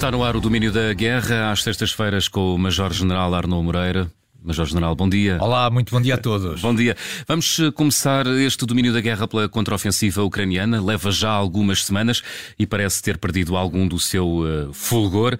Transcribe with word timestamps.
Está 0.00 0.10
no 0.10 0.24
ar 0.24 0.34
o 0.34 0.40
domínio 0.40 0.72
da 0.72 0.94
guerra, 0.94 1.52
às 1.52 1.62
sextas-feiras, 1.62 2.26
com 2.26 2.54
o 2.54 2.58
Major-General 2.58 3.34
Arnaud 3.34 3.62
Moreira. 3.62 4.10
Major-General, 4.42 4.96
bom 4.96 5.06
dia. 5.06 5.36
Olá, 5.38 5.68
muito 5.68 5.90
bom 5.90 6.00
dia 6.00 6.14
a 6.14 6.16
todos. 6.16 6.62
Bom 6.62 6.74
dia. 6.74 6.96
Vamos 7.28 7.60
eh, 7.60 7.70
começar 7.70 8.26
este 8.26 8.64
domínio 8.64 8.94
da 8.94 9.02
guerra 9.02 9.28
pela 9.28 9.46
contraofensiva 9.46 10.22
ucraniana. 10.22 10.82
Leva 10.82 11.10
já 11.10 11.28
algumas 11.28 11.84
semanas 11.84 12.22
e 12.58 12.66
parece 12.66 13.02
ter 13.02 13.18
perdido 13.18 13.58
algum 13.58 13.86
do 13.86 13.98
seu 13.98 14.38
uh, 14.38 14.72
fulgor. 14.72 15.36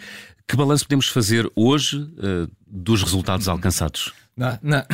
Que 0.47 0.57
balanço 0.57 0.85
podemos 0.85 1.09
fazer 1.09 1.51
hoje 1.57 1.97
uh, 1.97 2.47
dos 2.67 3.03
resultados 3.03 3.49
alcançados? 3.49 4.13
Não, 4.37 4.59
não, 4.63 4.85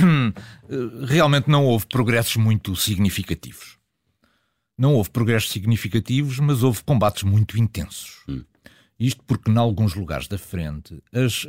realmente 1.09 1.51
não 1.51 1.65
houve 1.65 1.87
progressos 1.87 2.37
muito 2.37 2.77
significativos. 2.77 3.79
Não 4.79 4.95
houve 4.95 5.11
progressos 5.11 5.51
significativos, 5.51 6.39
mas 6.39 6.63
houve 6.63 6.85
combates 6.85 7.25
muito 7.25 7.59
intensos. 7.59 8.19
Hum. 8.29 8.45
Isto 8.99 9.23
porque, 9.25 9.51
em 9.51 9.57
alguns 9.57 9.95
lugares 9.95 10.27
da 10.27 10.39
frente, 10.39 11.03
as, 11.13 11.47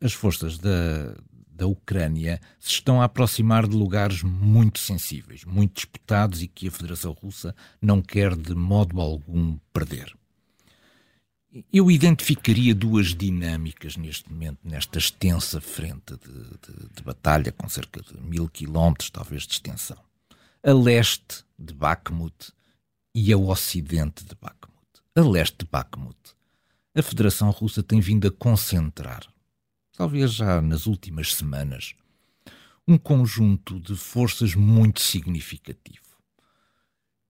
as 0.00 0.12
forças 0.12 0.58
da, 0.58 1.14
da 1.56 1.66
Ucrânia 1.66 2.40
se 2.60 2.70
estão 2.70 3.00
a 3.00 3.06
aproximar 3.06 3.66
de 3.66 3.74
lugares 3.74 4.22
muito 4.22 4.78
sensíveis, 4.78 5.44
muito 5.44 5.74
disputados 5.74 6.42
e 6.42 6.46
que 6.46 6.68
a 6.68 6.70
Federação 6.70 7.12
Russa 7.12 7.54
não 7.80 8.02
quer 8.02 8.36
de 8.36 8.54
modo 8.54 9.00
algum 9.00 9.58
perder. 9.72 10.14
Eu 11.72 11.90
identificaria 11.90 12.74
duas 12.74 13.14
dinâmicas 13.14 13.96
neste 13.96 14.30
momento, 14.30 14.58
nesta 14.62 14.98
extensa 14.98 15.58
frente 15.58 16.14
de, 16.16 16.42
de, 16.42 16.94
de 16.94 17.02
batalha, 17.02 17.50
com 17.50 17.66
cerca 17.66 18.02
de 18.02 18.20
mil 18.20 18.46
quilómetros, 18.46 19.08
talvez, 19.08 19.46
de 19.46 19.54
extensão. 19.54 19.96
A 20.62 20.72
leste 20.72 21.44
de 21.58 21.72
Bakhmut 21.72 22.52
e 23.14 23.32
a 23.32 23.38
ocidente 23.38 24.22
de 24.22 24.34
Bakhmut. 24.34 24.76
A 25.14 25.22
leste 25.22 25.60
de 25.60 25.70
Bakhmut 25.70 26.35
a 26.96 27.02
Federação 27.02 27.50
Russa 27.50 27.82
tem 27.82 28.00
vindo 28.00 28.26
a 28.26 28.30
concentrar, 28.30 29.26
talvez 29.92 30.32
já 30.32 30.62
nas 30.62 30.86
últimas 30.86 31.34
semanas, 31.34 31.94
um 32.88 32.96
conjunto 32.96 33.78
de 33.78 33.94
forças 33.94 34.54
muito 34.54 35.00
significativo. 35.00 36.06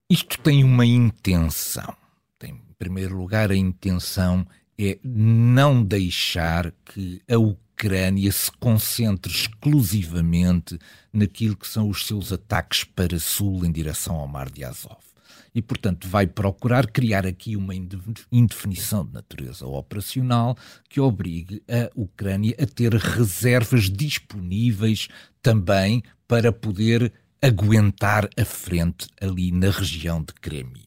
Isto 0.08 0.38
tem 0.38 0.62
uma 0.62 0.86
intenção. 0.86 1.96
Tem, 2.38 2.52
em 2.52 2.74
primeiro 2.78 3.16
lugar, 3.18 3.50
a 3.50 3.56
intenção 3.56 4.46
é 4.78 5.00
não 5.02 5.82
deixar 5.82 6.72
que 6.84 7.20
a 7.28 7.36
Ucrânia 7.36 8.30
se 8.30 8.52
concentre 8.52 9.32
exclusivamente 9.32 10.78
naquilo 11.12 11.56
que 11.56 11.66
são 11.66 11.88
os 11.88 12.06
seus 12.06 12.32
ataques 12.32 12.84
para 12.84 13.18
sul 13.18 13.64
em 13.66 13.72
direção 13.72 14.14
ao 14.14 14.28
Mar 14.28 14.48
de 14.48 14.62
Azov 14.62 15.15
e, 15.56 15.62
portanto, 15.62 16.06
vai 16.06 16.26
procurar 16.26 16.86
criar 16.86 17.26
aqui 17.26 17.56
uma 17.56 17.72
indefinição 18.30 19.06
de 19.06 19.14
natureza 19.14 19.66
operacional 19.66 20.54
que 20.86 21.00
obrigue 21.00 21.62
a 21.66 21.90
Ucrânia 21.98 22.54
a 22.60 22.66
ter 22.66 22.92
reservas 22.92 23.84
disponíveis 23.84 25.08
também 25.40 26.02
para 26.28 26.52
poder 26.52 27.10
aguentar 27.40 28.28
a 28.36 28.44
frente 28.44 29.08
ali 29.18 29.50
na 29.50 29.70
região 29.70 30.22
de 30.22 30.34
Kremina. 30.34 30.84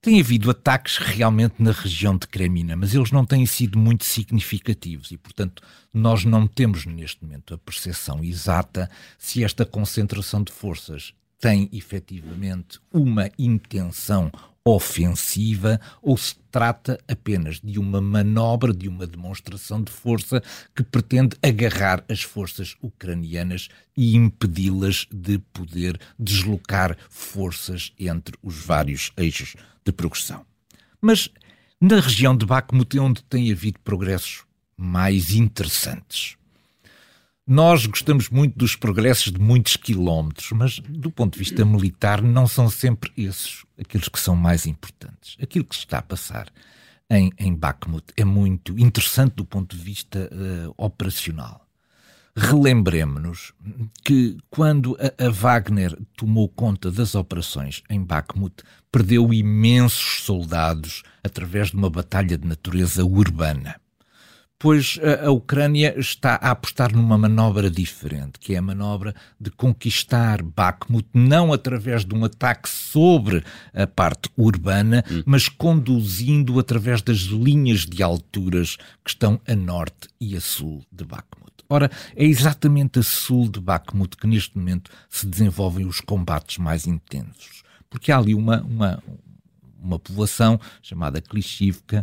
Tem 0.00 0.20
havido 0.20 0.52
ataques 0.52 0.98
realmente 0.98 1.60
na 1.60 1.72
região 1.72 2.16
de 2.16 2.28
Kremina, 2.28 2.76
mas 2.76 2.94
eles 2.94 3.10
não 3.10 3.26
têm 3.26 3.44
sido 3.44 3.76
muito 3.76 4.04
significativos 4.04 5.10
e, 5.10 5.16
portanto, 5.16 5.64
nós 5.92 6.24
não 6.24 6.46
temos 6.46 6.86
neste 6.86 7.24
momento 7.24 7.54
a 7.54 7.58
percepção 7.58 8.22
exata 8.22 8.88
se 9.18 9.42
esta 9.42 9.66
concentração 9.66 10.44
de 10.44 10.52
forças 10.52 11.12
tem 11.38 11.68
efetivamente 11.72 12.80
uma 12.92 13.30
intenção 13.38 14.30
ofensiva 14.64 15.80
ou 16.02 16.16
se 16.16 16.34
trata 16.50 16.98
apenas 17.08 17.60
de 17.62 17.78
uma 17.78 18.00
manobra, 18.00 18.74
de 18.74 18.88
uma 18.88 19.06
demonstração 19.06 19.82
de 19.82 19.90
força 19.90 20.42
que 20.74 20.82
pretende 20.82 21.36
agarrar 21.42 22.04
as 22.08 22.22
forças 22.22 22.76
ucranianas 22.82 23.68
e 23.96 24.14
impedi-las 24.16 25.06
de 25.10 25.38
poder 25.38 25.98
deslocar 26.18 26.96
forças 27.08 27.92
entre 27.98 28.36
os 28.42 28.56
vários 28.56 29.12
eixos 29.16 29.54
de 29.84 29.92
progressão. 29.92 30.44
Mas 31.00 31.30
na 31.80 32.00
região 32.00 32.36
de 32.36 32.44
Bakhmut 32.44 32.98
é 32.98 33.00
onde 33.00 33.22
tem 33.24 33.50
havido 33.50 33.78
progressos 33.80 34.44
mais 34.76 35.32
interessantes. 35.32 36.37
Nós 37.50 37.86
gostamos 37.86 38.28
muito 38.28 38.58
dos 38.58 38.76
progressos 38.76 39.32
de 39.32 39.40
muitos 39.40 39.74
quilómetros, 39.74 40.50
mas 40.52 40.80
do 40.80 41.10
ponto 41.10 41.32
de 41.32 41.38
vista 41.38 41.64
militar 41.64 42.20
não 42.20 42.46
são 42.46 42.68
sempre 42.68 43.10
esses 43.16 43.64
aqueles 43.80 44.06
que 44.06 44.20
são 44.20 44.36
mais 44.36 44.66
importantes. 44.66 45.34
Aquilo 45.40 45.64
que 45.64 45.74
se 45.74 45.80
está 45.80 45.96
a 45.96 46.02
passar 46.02 46.48
em, 47.10 47.32
em 47.38 47.54
Bakhmut 47.54 48.04
é 48.18 48.22
muito 48.22 48.78
interessante 48.78 49.36
do 49.36 49.46
ponto 49.46 49.74
de 49.74 49.82
vista 49.82 50.28
uh, 50.30 50.74
operacional. 50.76 51.66
Relembremos-nos 52.36 53.54
que 54.04 54.36
quando 54.50 54.94
a, 55.00 55.24
a, 55.24 55.30
Wagner 55.30 55.98
tomou 56.18 56.50
conta 56.50 56.90
das 56.90 57.14
operações 57.14 57.82
em 57.88 58.04
Bakhmut, 58.04 58.62
perdeu 58.92 59.32
imensos 59.32 60.22
soldados 60.22 61.02
através 61.24 61.70
de 61.70 61.78
uma 61.78 61.88
batalha 61.88 62.36
de 62.36 62.46
natureza 62.46 63.06
urbana 63.06 63.80
pois 64.58 64.98
a, 65.24 65.30
Ucrânia 65.30 65.94
está 65.98 66.34
a 66.34 66.50
apostar 66.50 66.92
numa 66.92 67.16
manobra 67.16 67.70
diferente, 67.70 68.38
que 68.40 68.54
é 68.54 68.58
a 68.58 68.62
manobra 68.62 69.14
de 69.40 69.50
conquistar 69.50 70.42
Bakhmut 70.42 71.06
não 71.14 71.52
através 71.52 72.04
de 72.04 72.14
um 72.14 72.24
ataque 72.24 72.68
sobre 72.68 73.44
a 73.72 73.86
parte 73.86 74.28
urbana, 74.36 75.04
hum. 75.10 75.22
mas 75.24 75.48
conduzindo 75.48 76.58
através 76.58 77.00
das 77.02 77.18
linhas 77.18 77.80
de 77.86 78.02
alturas 78.02 78.76
que 79.04 79.10
estão 79.10 79.40
a 79.46 79.54
norte 79.54 80.08
e 80.20 80.36
a 80.36 80.40
sul 80.40 80.84
de 80.90 81.04
Bakhmut. 81.04 81.48
Ora, 81.70 81.90
é 82.16 82.24
exatamente 82.24 82.98
a 82.98 83.02
sul 83.02 83.48
de 83.48 83.60
Bakhmut 83.60 84.16
que 84.16 84.26
neste 84.26 84.56
momento 84.56 84.90
se 85.08 85.26
desenvolvem 85.26 85.86
os 85.86 86.00
combates 86.00 86.58
mais 86.58 86.86
intensos, 86.86 87.62
porque 87.90 88.10
há 88.10 88.18
ali 88.18 88.34
uma, 88.34 88.62
uma, 88.62 89.02
uma 89.80 89.98
povoação 89.98 90.58
chamada 90.82 91.20
Klishivka, 91.20 92.00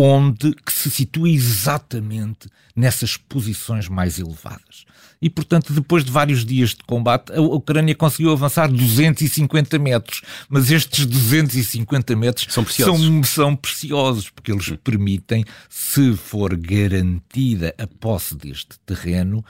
onde 0.00 0.54
que 0.54 0.72
se 0.72 0.88
situa 0.88 1.28
exatamente 1.28 2.48
nessas 2.76 3.16
posições 3.16 3.88
mais 3.88 4.20
elevadas. 4.20 4.86
E, 5.20 5.28
portanto, 5.28 5.72
depois 5.72 6.04
de 6.04 6.12
vários 6.12 6.44
dias 6.44 6.70
de 6.70 6.84
combate, 6.86 7.32
a 7.32 7.40
Ucrânia 7.40 7.94
conseguiu 7.94 8.30
avançar 8.30 8.70
250 8.70 9.76
metros. 9.78 10.22
Mas 10.48 10.70
estes 10.70 11.04
250 11.04 12.14
metros 12.14 12.46
são 12.54 12.62
preciosos, 12.62 13.04
são, 13.04 13.24
são 13.24 13.56
preciosos 13.56 14.30
porque 14.30 14.52
eles 14.52 14.72
permitem, 14.84 15.44
se 15.68 16.14
for 16.16 16.54
garantida 16.56 17.74
a 17.76 17.86
posse 17.86 18.36
deste 18.36 18.78
terreno, 18.86 19.44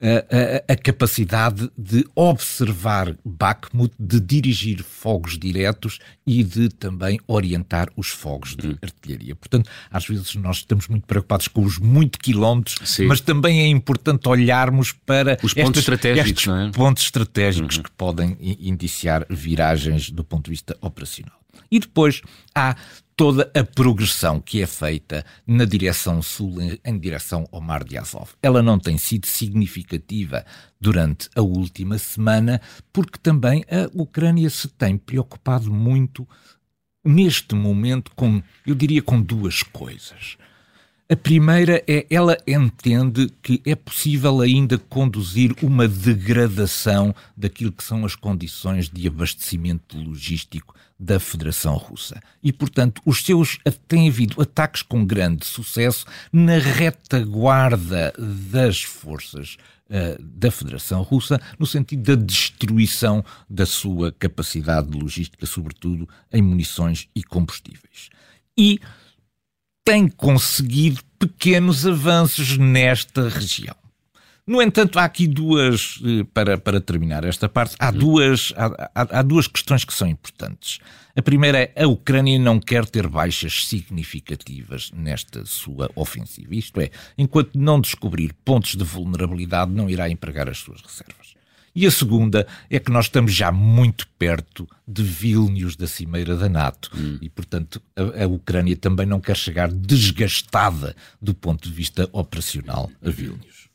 a, 0.00 0.72
a, 0.72 0.72
a, 0.72 0.76
capacidade 0.76 1.70
de 1.76 2.06
observar 2.14 3.14
Bakhmut, 3.22 3.92
de 3.98 4.18
dirigir 4.18 4.82
fogos 4.82 5.38
diretos 5.38 5.98
e 6.26 6.42
de 6.42 6.70
também 6.70 7.20
orientar 7.26 7.90
os 7.94 8.08
fogos 8.08 8.56
de 8.56 8.68
hum. 8.68 8.78
artilharia. 8.80 9.34
Portanto, 9.34 9.68
às 9.90 10.06
vezes 10.06 10.34
nós 10.36 10.58
estamos 10.58 10.88
muito 10.88 11.06
preocupados 11.06 11.48
com 11.48 11.64
os 11.64 11.78
muito 11.78 12.18
quilómetros, 12.18 12.76
Sim. 12.84 13.06
mas 13.06 13.20
também 13.20 13.60
é 13.60 13.66
importante 13.66 14.28
olharmos 14.28 14.92
para 14.92 15.38
os 15.42 15.52
pontos 15.52 15.80
estratégicos, 15.80 16.46
é? 16.46 16.70
pontos 16.70 17.02
estratégicos 17.02 17.76
uhum. 17.76 17.82
que 17.82 17.90
podem 17.92 18.36
indiciar 18.40 19.26
viragens 19.28 20.10
do 20.10 20.24
ponto 20.24 20.44
de 20.44 20.50
vista 20.50 20.76
operacional. 20.80 21.40
E 21.70 21.78
depois 21.78 22.22
há 22.54 22.76
toda 23.20 23.50
a 23.54 23.62
progressão 23.62 24.40
que 24.40 24.62
é 24.62 24.66
feita 24.66 25.24
na 25.46 25.64
direção 25.64 26.22
sul, 26.22 26.60
em, 26.60 26.78
em, 26.82 26.98
direção 26.98 27.46
ao 27.52 27.60
Mar 27.60 27.84
de 27.84 27.98
Azov. 27.98 28.30
Ela 28.42 28.62
não 28.62 28.78
tem 28.78 28.96
sido 28.96 29.26
significativa 29.26 30.44
durante 30.80 31.28
a 31.36 31.42
última 31.42 31.98
semana, 31.98 32.60
porque 32.90 33.18
também 33.22 33.62
a 33.70 33.90
Ucrânia 33.92 34.48
se 34.48 34.68
tem 34.68 34.96
preocupado 34.96 35.70
muito 35.70 36.26
neste 37.04 37.54
momento 37.54 38.10
com, 38.14 38.42
eu 38.66 38.74
diria, 38.74 39.02
com 39.02 39.20
duas 39.20 39.62
coisas. 39.62 40.36
A 41.10 41.16
primeira 41.16 41.82
é 41.88 42.06
ela 42.08 42.38
entende 42.46 43.28
que 43.42 43.60
é 43.66 43.74
possível 43.74 44.40
ainda 44.40 44.78
conduzir 44.78 45.52
uma 45.60 45.88
degradação 45.88 47.12
daquilo 47.36 47.72
que 47.72 47.82
são 47.82 48.04
as 48.04 48.14
condições 48.14 48.88
de 48.88 49.08
abastecimento 49.08 49.98
logístico 49.98 50.72
da 50.96 51.18
Federação 51.18 51.74
Russa. 51.74 52.22
E, 52.40 52.52
portanto, 52.52 53.02
os 53.04 53.24
seus 53.24 53.58
têm 53.88 54.08
havido 54.08 54.40
ataques 54.40 54.82
com 54.82 55.04
grande 55.04 55.44
sucesso 55.46 56.06
na 56.32 56.58
retaguarda 56.58 58.14
das 58.16 58.80
forças 58.80 59.56
uh, 59.88 60.22
da 60.22 60.52
Federação 60.52 61.02
Russa, 61.02 61.40
no 61.58 61.66
sentido 61.66 62.14
da 62.14 62.22
destruição 62.22 63.24
da 63.48 63.66
sua 63.66 64.12
capacidade 64.12 64.96
logística, 64.96 65.44
sobretudo 65.44 66.08
em 66.32 66.40
munições 66.40 67.08
e 67.16 67.24
combustíveis. 67.24 68.10
E 68.56 68.78
tem 69.90 70.06
conseguido 70.06 71.00
pequenos 71.18 71.84
avanços 71.84 72.56
nesta 72.56 73.28
região. 73.28 73.74
No 74.46 74.62
entanto, 74.62 75.00
há 75.00 75.04
aqui 75.04 75.26
duas, 75.26 75.98
eh, 76.04 76.24
para, 76.32 76.56
para 76.56 76.80
terminar 76.80 77.24
esta 77.24 77.48
parte, 77.48 77.74
há 77.76 77.90
duas, 77.90 78.52
há, 78.56 78.90
há, 78.94 79.18
há 79.18 79.22
duas 79.22 79.48
questões 79.48 79.84
que 79.84 79.92
são 79.92 80.06
importantes. 80.06 80.78
A 81.16 81.20
primeira 81.20 81.72
é 81.74 81.82
a 81.82 81.88
Ucrânia 81.88 82.38
não 82.38 82.60
quer 82.60 82.86
ter 82.86 83.08
baixas 83.08 83.66
significativas 83.66 84.92
nesta 84.94 85.44
sua 85.44 85.90
ofensiva. 85.96 86.54
Isto 86.54 86.80
é, 86.80 86.90
enquanto 87.18 87.58
não 87.58 87.80
descobrir 87.80 88.32
pontos 88.44 88.76
de 88.76 88.84
vulnerabilidade, 88.84 89.72
não 89.72 89.90
irá 89.90 90.08
empregar 90.08 90.48
as 90.48 90.58
suas 90.58 90.80
reservas. 90.82 91.34
E 91.74 91.86
a 91.86 91.90
segunda 91.90 92.46
é 92.68 92.78
que 92.78 92.90
nós 92.90 93.06
estamos 93.06 93.32
já 93.32 93.52
muito 93.52 94.06
perto 94.18 94.68
de 94.86 95.02
Vilnius 95.02 95.76
da 95.76 95.86
Cimeira 95.86 96.36
da 96.36 96.48
NATO. 96.48 96.90
Hum. 96.96 97.18
E, 97.20 97.28
portanto, 97.28 97.80
a, 97.94 98.24
a, 98.24 98.26
Ucrânia 98.26 98.76
também 98.76 99.06
não 99.06 99.20
quer 99.20 99.36
chegar 99.36 99.70
desgastada 99.70 100.96
do 101.20 101.32
ponto 101.32 101.68
de 101.68 101.74
vista 101.74 102.08
operacional 102.12 102.90
a 103.02 103.10
Vilnius. 103.10 103.68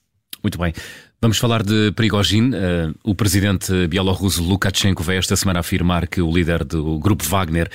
Muito 0.43 0.59
bem. 0.59 0.73
Vamos 1.21 1.37
falar 1.37 1.63
de 1.63 1.91
Prigozhin. 1.93 2.49
Uh, 2.49 2.93
o 3.03 3.15
presidente 3.15 3.87
bielorrusso 3.87 4.43
Lukashenko 4.43 5.01
veio 5.01 5.19
esta 5.19 5.35
semana 5.35 5.61
afirmar 5.61 6.07
que 6.07 6.21
o 6.21 6.31
líder 6.31 6.63
do 6.63 6.99
grupo 6.99 7.23
Wagner 7.23 7.69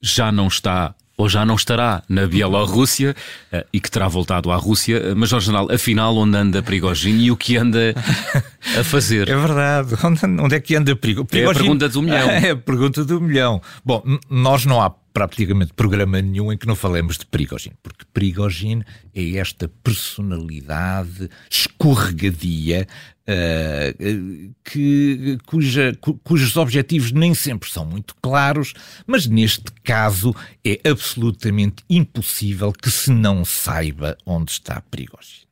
já 0.00 0.32
não 0.32 0.48
está 0.48 0.94
ou 1.16 1.28
já 1.28 1.44
não 1.44 1.54
estará 1.54 2.02
na 2.08 2.26
Bielorrússia 2.26 3.14
uh, 3.52 3.64
e 3.72 3.80
que 3.80 3.90
terá 3.90 4.08
voltado 4.08 4.50
à 4.50 4.56
Rússia. 4.56 5.14
Mas, 5.16 5.30
Jorge 5.30 5.46
General, 5.46 5.70
afinal, 5.72 6.16
onde 6.16 6.36
anda 6.36 6.62
Prigogine 6.62 7.24
e 7.24 7.30
o 7.30 7.36
que 7.36 7.56
anda 7.56 7.94
a 8.78 8.84
fazer? 8.84 9.28
É 9.36 9.36
verdade. 9.36 9.94
Onde, 10.04 10.24
onde 10.24 10.54
é 10.54 10.60
que 10.60 10.74
anda 10.74 10.94
Prigogine? 10.94 11.42
É 11.42 11.46
a 11.46 11.54
pergunta 11.54 11.88
do 11.88 12.02
milhão. 12.02 12.28
É 12.36 12.50
a 12.50 12.56
pergunta 12.56 13.04
do 13.04 13.20
milhão. 13.20 13.62
Bom, 13.84 14.02
nós 14.28 14.64
não 14.64 14.80
há 14.80 14.90
praticamente 14.90 15.72
programa 15.72 16.20
nenhum 16.20 16.52
em 16.52 16.58
que 16.58 16.66
não 16.66 16.76
falemos 16.76 17.16
de 17.16 17.24
Prigogine, 17.24 17.74
porque 17.82 18.04
Prigogine 18.12 18.84
é 19.14 19.38
esta 19.38 19.66
personalidade 19.82 21.30
escorregadia 21.76 22.86
uh, 23.28 24.54
que, 24.64 25.38
cuja, 25.46 25.96
cu, 26.00 26.14
cujos 26.24 26.56
objetivos 26.56 27.12
nem 27.12 27.34
sempre 27.34 27.70
são 27.70 27.84
muito 27.84 28.14
claros, 28.20 28.72
mas 29.06 29.26
neste 29.26 29.70
caso 29.84 30.34
é 30.64 30.80
absolutamente 30.88 31.84
impossível 31.88 32.72
que 32.72 32.90
se 32.90 33.10
não 33.10 33.44
saiba 33.44 34.16
onde 34.24 34.52
está 34.52 34.80
Prigogine. 34.90 35.46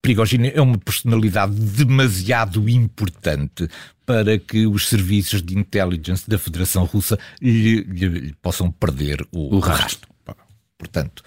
Prigogine 0.00 0.52
é 0.54 0.60
uma 0.60 0.78
personalidade 0.78 1.54
demasiado 1.54 2.68
importante 2.68 3.68
para 4.06 4.38
que 4.38 4.66
os 4.66 4.88
serviços 4.88 5.42
de 5.42 5.58
intelligence 5.58 6.28
da 6.28 6.38
Federação 6.38 6.84
Russa 6.84 7.18
lhe, 7.42 7.82
lhe, 7.82 8.08
lhe 8.08 8.34
possam 8.40 8.70
perder 8.70 9.26
o, 9.32 9.56
o 9.56 9.58
rastro. 9.58 10.08
Portanto, 10.78 11.22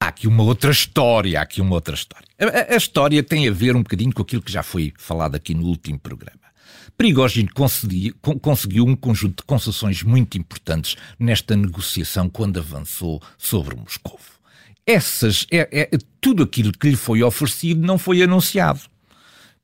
há 0.00 0.08
aqui 0.08 0.26
uma 0.26 0.42
outra 0.42 0.70
história, 0.70 1.38
há 1.38 1.42
aqui 1.42 1.60
uma 1.60 1.74
outra 1.74 1.94
história. 1.94 2.26
A, 2.38 2.74
a, 2.74 2.76
história 2.76 3.22
tem 3.22 3.48
a 3.48 3.52
ver 3.52 3.76
um 3.76 3.82
bocadinho 3.82 4.12
com 4.12 4.22
aquilo 4.22 4.42
que 4.42 4.52
já 4.52 4.62
foi 4.62 4.92
falado 4.98 5.34
aqui 5.34 5.54
no 5.54 5.66
último 5.66 5.98
programa. 5.98 6.38
Prigogine 6.96 7.48
conseguiu 8.40 8.84
um 8.84 8.96
conjunto 8.96 9.42
de 9.42 9.46
concessões 9.46 10.02
muito 10.02 10.36
importantes 10.36 10.96
nesta 11.18 11.54
negociação 11.54 12.28
quando 12.28 12.58
avançou 12.58 13.22
sobre 13.36 13.76
Moscou 13.76 14.18
essas, 14.88 15.46
é, 15.50 15.68
é, 15.70 15.98
tudo 16.18 16.42
aquilo 16.42 16.72
que 16.72 16.88
lhe 16.88 16.96
foi 16.96 17.22
oferecido 17.22 17.86
não 17.86 17.98
foi 17.98 18.22
anunciado. 18.22 18.80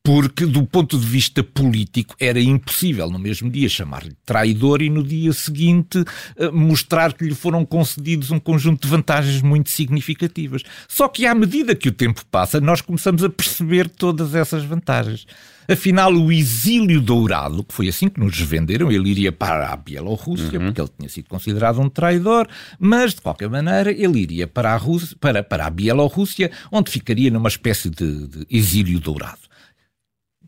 Porque, 0.06 0.44
do 0.44 0.66
ponto 0.66 0.98
de 0.98 1.06
vista 1.06 1.42
político, 1.42 2.14
era 2.20 2.38
impossível 2.38 3.08
no 3.08 3.18
mesmo 3.18 3.50
dia 3.50 3.70
chamar-lhe 3.70 4.12
traidor 4.26 4.82
e 4.82 4.90
no 4.90 5.02
dia 5.02 5.32
seguinte 5.32 6.04
eh, 6.36 6.50
mostrar 6.50 7.14
que 7.14 7.24
lhe 7.24 7.34
foram 7.34 7.64
concedidos 7.64 8.30
um 8.30 8.38
conjunto 8.38 8.82
de 8.82 8.88
vantagens 8.88 9.40
muito 9.40 9.70
significativas. 9.70 10.62
Só 10.86 11.08
que, 11.08 11.24
à 11.24 11.34
medida 11.34 11.74
que 11.74 11.88
o 11.88 11.92
tempo 11.92 12.22
passa, 12.30 12.60
nós 12.60 12.82
começamos 12.82 13.24
a 13.24 13.30
perceber 13.30 13.88
todas 13.88 14.34
essas 14.34 14.62
vantagens. 14.62 15.26
Afinal, 15.66 16.12
o 16.12 16.30
exílio 16.30 17.00
dourado, 17.00 17.64
que 17.64 17.72
foi 17.72 17.88
assim 17.88 18.10
que 18.10 18.20
nos 18.20 18.38
venderam, 18.38 18.92
ele 18.92 19.08
iria 19.08 19.32
para 19.32 19.72
a 19.72 19.76
Bielorrússia, 19.76 20.58
uhum. 20.58 20.66
porque 20.66 20.82
ele 20.82 20.90
tinha 20.98 21.08
sido 21.08 21.30
considerado 21.30 21.80
um 21.80 21.88
traidor, 21.88 22.46
mas, 22.78 23.14
de 23.14 23.22
qualquer 23.22 23.48
maneira, 23.48 23.90
ele 23.90 24.18
iria 24.18 24.46
para 24.46 24.74
a, 24.74 24.76
Rússia, 24.76 25.16
para, 25.18 25.42
para 25.42 25.64
a 25.64 25.70
Bielorrússia, 25.70 26.50
onde 26.70 26.90
ficaria 26.90 27.30
numa 27.30 27.48
espécie 27.48 27.88
de, 27.88 28.26
de 28.26 28.46
exílio 28.50 29.00
dourado. 29.00 29.53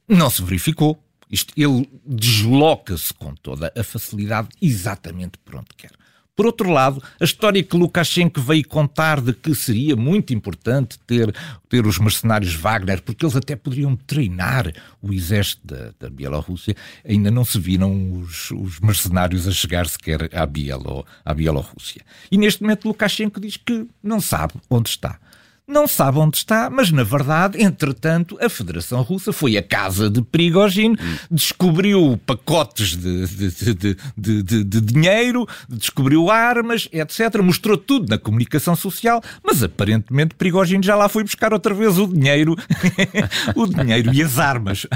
Não 0.09 0.31
se 0.31 0.43
verificou. 0.43 1.03
Isto, 1.31 1.53
ele 1.57 1.89
desloca-se 2.05 3.13
com 3.13 3.35
toda 3.35 3.73
a 3.77 3.83
facilidade 3.83 4.49
exatamente 4.63 5.39
por 5.39 5.57
onde 5.57 5.69
quer. 5.77 5.91
Por 6.37 6.45
outro 6.45 6.71
lado, 6.71 7.03
a 7.19 7.25
história 7.25 7.63
que 7.63 7.75
Lukashenko 7.75 8.43
veio 8.43 8.69
contar 8.69 9.23
de 9.23 9.33
que 9.33 9.55
seria 9.55 9.97
muito 9.97 10.35
importante 10.35 10.99
ter, 11.07 11.35
ter 11.67 11.87
os 11.87 11.99
mercenários 11.99 12.55
Wagner, 12.55 13.01
porque 13.01 13.25
eles 13.25 13.35
até 13.35 13.57
poderiam 13.57 13.97
treinar 13.97 14.71
o 15.01 15.15
exército 15.15 15.67
da, 15.67 15.93
da 15.99 16.11
Bielorrússia, 16.11 16.77
ainda 17.09 17.31
não 17.31 17.43
se 17.43 17.59
viram 17.59 18.21
os, 18.21 18.51
os 18.51 18.79
mercenários 18.81 19.49
a 19.49 19.51
chegar 19.51 19.89
sequer 19.89 20.25
à, 20.35 20.43
à 21.25 21.35
Bielorrússia. 21.35 22.03
E 22.31 22.37
neste 22.37 22.63
momento 22.63 22.87
Lukashenko 22.87 23.41
diz 23.41 23.57
que 23.57 23.87
não 24.03 24.21
sabe 24.21 24.53
onde 24.69 24.91
está 24.91 25.19
não 25.69 25.89
sabe 25.89 26.19
onde 26.19 26.37
está, 26.37 26.71
mas 26.71 26.93
na 26.93 27.03
verdade, 27.03 27.61
entretanto, 27.61 28.39
a 28.41 28.49
Federação 28.49 29.03
Russa 29.03 29.33
foi 29.33 29.57
à 29.57 29.63
casa 29.63 30.09
de 30.09 30.23
Prigogine, 30.23 30.97
descobriu 31.29 32.21
pacotes 32.25 32.97
de, 32.97 33.27
de, 33.27 33.97
de, 34.17 34.65
de, 34.65 34.81
dinheiro, 34.81 35.47
descobriu 35.69 36.31
armas, 36.31 36.89
etc. 36.93 37.43
Mostrou 37.43 37.77
tudo 37.77 38.09
na 38.09 38.17
comunicação 38.17 38.77
social, 38.77 39.21
mas 39.43 39.63
aparentemente 39.63 40.37
Prigogine 40.37 40.85
já 40.85 40.95
lá 40.95 41.09
foi 41.09 41.25
buscar 41.25 41.53
outra 41.53 41.75
vez 41.75 41.99
o 41.99 42.07
dinheiro, 42.07 42.55
o 43.57 43.67
dinheiro 43.67 44.15
e 44.15 44.23
as 44.23 44.39
armas. 44.39 44.87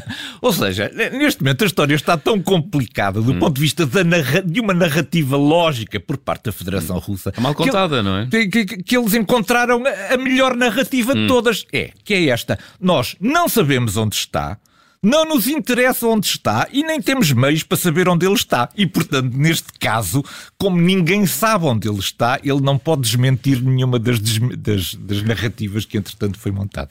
Ou 0.41 0.53
seja, 0.53 0.89
neste 1.13 1.43
momento 1.43 1.65
a 1.65 1.67
história 1.67 1.95
está 1.97 2.17
tão 2.17 2.41
complicada 2.41 3.21
do 3.21 3.33
hum. 3.33 3.39
ponto 3.41 3.55
de 3.55 3.61
vista 3.61 3.85
de 3.85 4.61
uma 4.61 4.73
narrativa 4.73 5.37
lógica 5.37 5.99
por 5.99 6.17
parte 6.17 6.45
da 6.45 6.53
Federação 6.53 6.97
hum. 6.97 7.01
Russa. 7.01 7.33
É 7.37 7.41
mal 7.41 7.55
contada, 7.55 7.97
que, 7.97 8.03
não 8.03 8.17
é? 8.19 8.27
Que, 8.27 8.47
que, 8.47 8.65
que 8.85 8.97
eles 8.97 9.15
encontraram 9.15 9.83
a 10.11 10.17
melhor 10.17 10.60
narrativa 10.61 11.13
hum. 11.13 11.23
de 11.23 11.27
todas 11.27 11.67
é, 11.73 11.91
que 12.05 12.15
é 12.15 12.29
esta. 12.29 12.59
Nós 12.81 13.17
não 13.21 13.49
sabemos 13.49 13.97
onde 13.97 14.15
está, 14.15 14.59
não 15.03 15.25
nos 15.25 15.47
interessa 15.47 16.07
onde 16.07 16.27
está 16.27 16.69
e 16.71 16.83
nem 16.83 17.01
temos 17.01 17.33
meios 17.33 17.63
para 17.63 17.79
saber 17.79 18.09
onde 18.09 18.27
ele 18.27 18.35
está. 18.35 18.69
E, 18.77 18.87
portanto, 18.87 19.35
neste 19.35 19.73
caso, 19.79 20.23
como 20.59 20.79
ninguém 20.79 21.27
sabe 21.27 21.65
onde 21.65 21.89
ele 21.89 21.99
está, 21.99 22.39
ele 22.45 22.61
não 22.61 22.77
pode 22.77 23.03
desmentir 23.03 23.63
nenhuma 23.63 23.99
das, 23.99 24.19
das, 24.19 24.95
das 24.95 25.23
narrativas 25.23 25.87
que, 25.87 25.97
entretanto, 25.97 26.39
foi 26.39 26.53
montada. 26.53 26.91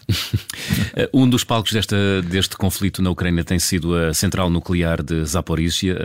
um 1.14 1.30
dos 1.30 1.44
palcos 1.44 1.72
desta, 1.72 2.22
deste 2.24 2.58
conflito 2.58 3.02
na 3.02 3.12
Ucrânia 3.12 3.44
tem 3.44 3.60
sido 3.60 3.96
a 3.96 4.14
central 4.14 4.50
nuclear 4.50 5.04
de 5.04 5.24
Zaporizhia. 5.26 5.96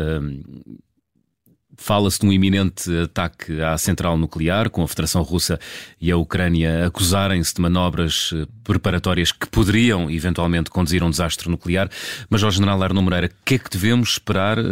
Fala-se 1.76 2.20
de 2.20 2.26
um 2.26 2.32
iminente 2.32 2.90
ataque 2.98 3.60
à 3.60 3.76
central 3.78 4.16
nuclear, 4.16 4.70
com 4.70 4.82
a 4.82 4.88
Federação 4.88 5.22
Russa 5.22 5.58
e 6.00 6.10
a 6.10 6.16
Ucrânia 6.16 6.86
acusarem-se 6.86 7.54
de 7.54 7.60
manobras 7.60 8.30
eh, 8.34 8.46
preparatórias 8.62 9.32
que 9.32 9.46
poderiam 9.48 10.10
eventualmente 10.10 10.70
conduzir 10.70 11.02
a 11.02 11.06
um 11.06 11.10
desastre 11.10 11.48
nuclear. 11.48 11.88
Mas, 12.28 12.42
ao 12.42 12.50
General 12.50 12.82
Arno 12.82 13.02
Moreira, 13.02 13.26
o 13.26 13.44
que 13.44 13.54
é 13.54 13.58
que 13.58 13.70
devemos 13.70 14.12
esperar 14.12 14.58
uh, 14.58 14.62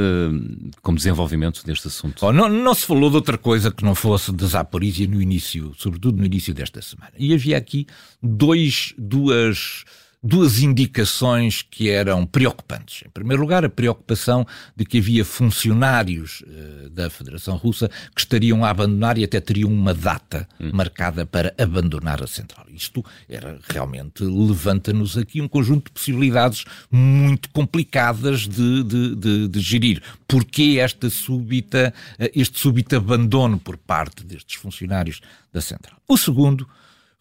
como 0.83 0.97
desenvolvimento 0.97 1.65
deste 1.65 1.89
assunto? 1.89 2.25
Oh, 2.25 2.33
não, 2.33 2.49
não, 2.49 2.75
se 2.75 2.87
falou 2.87 3.11
de 3.11 3.17
outra 3.17 3.39
coisa 3.39 3.71
que 3.71 3.85
não 3.85 3.95
fosse 3.95 4.33
de 4.33 4.47
Zaporizhia 4.47 5.07
no 5.07 5.21
início, 5.21 5.73
sobretudo 5.77 6.19
no 6.19 6.25
início 6.25 6.55
desta 6.55 6.81
semana. 6.81 7.13
E 7.19 7.35
havia 7.35 7.57
aqui 7.57 7.87
dois, 8.23 8.95
duas 8.97 9.85
duas 10.23 10.61
indicações 10.61 11.63
que 11.63 11.91
eram 11.91 12.25
preocupantes. 12.25 13.03
Em 13.05 13.11
primeiro 13.11 13.43
lugar, 13.43 13.65
a 13.65 13.69
preocupação 13.69 14.47
de 14.77 14.85
que 14.85 14.99
havia 14.99 15.25
funcionários 15.25 16.43
uh, 16.43 16.91
da 16.91 17.11
Federação 17.11 17.57
Russa 17.57 17.91
que 18.15 18.21
estariam 18.21 18.65
a 18.65 18.71
abandonar 18.71 19.19
e 19.19 19.25
até 19.25 19.41
teriam 19.41 19.71
uma 19.71 19.93
data 19.93 20.49
hum. 20.61 20.71
marcada 20.73 21.27
para 21.27 21.53
abandonar 21.59 22.23
a 22.23 22.27
central. 22.29 22.67
Isto 22.73 23.05
era 23.29 23.59
realmente 23.69 24.23
levanta-nos 24.23 25.19
aqui 25.19 25.41
um 25.41 25.49
conjunto 25.49 25.87
de 25.87 25.93
possibilidades 25.93 26.65
muito 26.91 27.51
complicadas 27.51 28.47
de, 28.47 28.85
de, 28.85 29.17
de, 29.17 29.49
de 29.49 29.61
gerir. 29.61 30.01
Porquê 30.29 30.79
esta 30.79 31.11
súbita, 31.11 31.93
uh, 32.21 32.31
este 32.33 32.61
súbito 32.61 32.95
abandono 32.95 33.59
por 33.59 33.77
parte 33.77 34.25
destes 34.25 34.55
funcionários 34.55 35.21
da 35.53 35.61
central? 35.61 35.97
O 36.07 36.17
segundo 36.17 36.69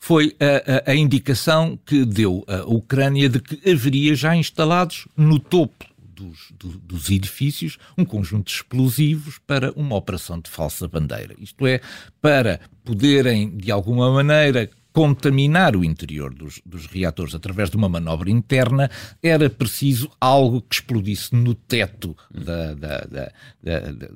foi 0.03 0.35
a, 0.39 0.89
a, 0.89 0.91
a, 0.91 0.95
indicação 0.95 1.79
que 1.85 2.03
deu 2.03 2.43
a 2.47 2.65
Ucrânia 2.65 3.29
de 3.29 3.39
que 3.39 3.69
haveria 3.69 4.15
já 4.15 4.35
instalados 4.35 5.07
no 5.15 5.39
topo 5.39 5.85
dos, 5.95 6.51
do, 6.57 6.69
dos 6.79 7.11
edifícios 7.11 7.77
um 7.95 8.03
conjunto 8.03 8.47
de 8.47 8.53
explosivos 8.53 9.37
para 9.45 9.71
uma 9.73 9.95
operação 9.95 10.39
de 10.39 10.49
falsa 10.49 10.87
bandeira. 10.87 11.35
Isto 11.37 11.67
é, 11.67 11.79
para 12.19 12.59
poderem, 12.83 13.55
de 13.55 13.71
alguma 13.71 14.11
maneira, 14.11 14.71
contaminar 14.93 15.75
o 15.75 15.83
interior 15.83 16.33
dos, 16.33 16.61
dos, 16.65 16.85
reatores 16.85 17.33
através 17.33 17.69
de 17.69 17.77
uma 17.77 17.87
manobra 17.87 18.29
interna, 18.29 18.89
era 19.21 19.49
preciso 19.49 20.09
algo 20.19 20.61
que 20.61 20.75
explodisse 20.75 21.33
no 21.35 21.53
teto 21.53 22.15
da, 22.29 22.73
da, 22.73 22.99
da, 23.05 23.31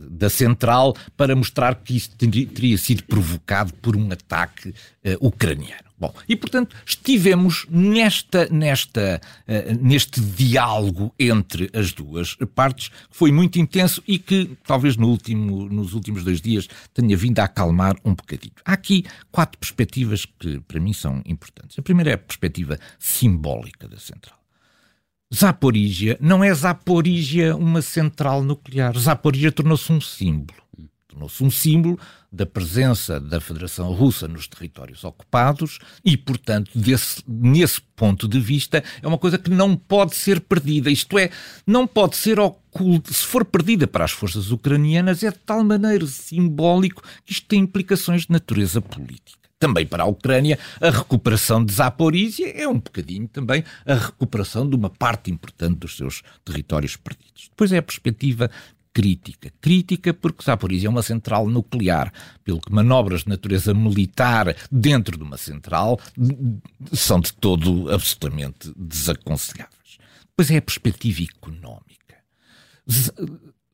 da, 0.09 0.29
central 0.29 0.95
para 1.15 1.35
mostrar 1.35 1.75
que 1.75 1.95
isso 1.95 2.11
teria, 2.17 2.45
teria 2.47 2.77
sido 2.77 3.03
provocado 3.03 3.73
por 3.75 3.95
um 3.95 4.11
ataque 4.11 4.69
uh, 4.69 5.27
ucraniano. 5.27 5.85
Bom, 6.05 6.13
e 6.29 6.35
portanto 6.35 6.75
estivemos 6.85 7.65
nesta, 7.69 8.47
nesta, 8.49 9.19
uh, 9.47 9.83
neste 9.83 10.21
diálogo 10.21 11.13
entre 11.19 11.69
as 11.73 11.91
duas 11.91 12.35
partes, 12.53 12.89
que 12.89 12.95
foi 13.09 13.31
muito 13.31 13.59
intenso 13.59 14.03
e 14.07 14.19
que 14.19 14.57
talvez 14.65 14.95
no 14.95 15.07
último, 15.07 15.67
nos 15.67 15.93
últimos 15.93 16.23
dois 16.23 16.41
dias 16.41 16.67
tenha 16.93 17.17
vindo 17.17 17.39
a 17.39 17.45
acalmar 17.45 17.95
um 18.05 18.13
bocadinho. 18.13 18.53
Há 18.63 18.73
aqui 18.73 19.03
quatro 19.31 19.57
perspectivas 19.57 20.25
que 20.25 20.59
para 20.61 20.79
mim 20.79 20.93
são 20.93 21.21
importantes. 21.25 21.79
A 21.79 21.81
primeira 21.81 22.11
é 22.11 22.13
a 22.13 22.17
perspectiva 22.17 22.77
simbólica 22.99 23.87
da 23.87 23.97
central. 23.97 24.39
Zaporígia 25.33 26.17
não 26.21 26.43
é 26.43 26.53
Zaporígia 26.53 27.55
uma 27.55 27.81
central 27.81 28.43
nuclear. 28.43 28.97
Zaporígia 28.97 29.51
tornou-se 29.51 29.91
um 29.91 29.99
símbolo. 29.99 30.65
Tornou-se 31.07 31.43
um 31.43 31.51
símbolo 31.51 31.99
da 32.31 32.45
presença 32.45 33.19
da 33.19 33.39
Federação 33.39 33.93
Russa 33.93 34.27
nos 34.27 34.47
territórios 34.47 35.03
ocupados 35.03 35.79
e, 36.03 36.17
portanto, 36.17 36.71
desse, 36.73 37.23
nesse 37.27 37.79
ponto 37.95 38.27
de 38.27 38.39
vista, 38.39 38.83
é 39.01 39.07
uma 39.07 39.17
coisa 39.17 39.37
que 39.37 39.49
não 39.49 39.75
pode 39.75 40.15
ser 40.15 40.41
perdida. 40.41 40.89
Isto 40.89 41.17
é, 41.19 41.29
não 41.65 41.85
pode 41.85 42.15
ser 42.17 42.39
oculta. 42.39 43.13
Se 43.13 43.23
for 43.25 43.45
perdida 43.45 43.87
para 43.87 44.03
as 44.03 44.11
forças 44.11 44.51
ucranianas, 44.51 45.23
é 45.23 45.31
de 45.31 45.37
tal 45.39 45.63
maneira 45.63 46.05
simbólico 46.07 47.03
que 47.23 47.33
isto 47.33 47.47
tem 47.47 47.61
implicações 47.61 48.23
de 48.23 48.31
natureza 48.31 48.81
política 48.81 49.45
também 49.65 49.85
para 49.85 50.03
a 50.03 50.05
Ucrânia, 50.05 50.59
a 50.81 50.89
recuperação 50.89 51.63
de 51.63 51.73
Zaporizhia 51.73 52.51
é 52.55 52.67
um 52.67 52.75
bocadinho 52.75 53.27
também 53.27 53.63
a 53.85 53.95
recuperação 53.95 54.69
de 54.69 54.75
uma 54.75 54.89
parte 54.89 55.31
importante 55.31 55.77
dos 55.77 55.97
seus 55.97 56.21
territórios 56.43 56.95
perdidos. 56.95 57.47
Depois 57.49 57.71
é 57.71 57.77
a 57.77 57.81
perspectiva 57.81 58.51
crítica. 58.95 59.51
Crítica 59.59 60.13
porque 60.13 60.45
Zaporizhia 60.45 60.87
é 60.87 60.89
uma 60.89 61.03
central 61.03 61.47
nuclear, 61.47 62.13
pelo 62.45 62.61
que 62.61 62.71
manobras 62.71 63.23
de 63.23 63.29
natureza 63.29 63.73
militar 63.73 64.55
dentro 64.71 65.17
de 65.17 65.23
uma 65.23 65.35
central 65.35 65.99
são 66.93 67.19
de 67.19 67.33
todo 67.33 67.91
absolutamente 67.91 68.73
desaconselháveis. 68.77 69.97
Depois 70.29 70.49
é 70.49 70.57
a 70.57 70.61
perspectiva 70.61 71.23
económica. 71.23 72.15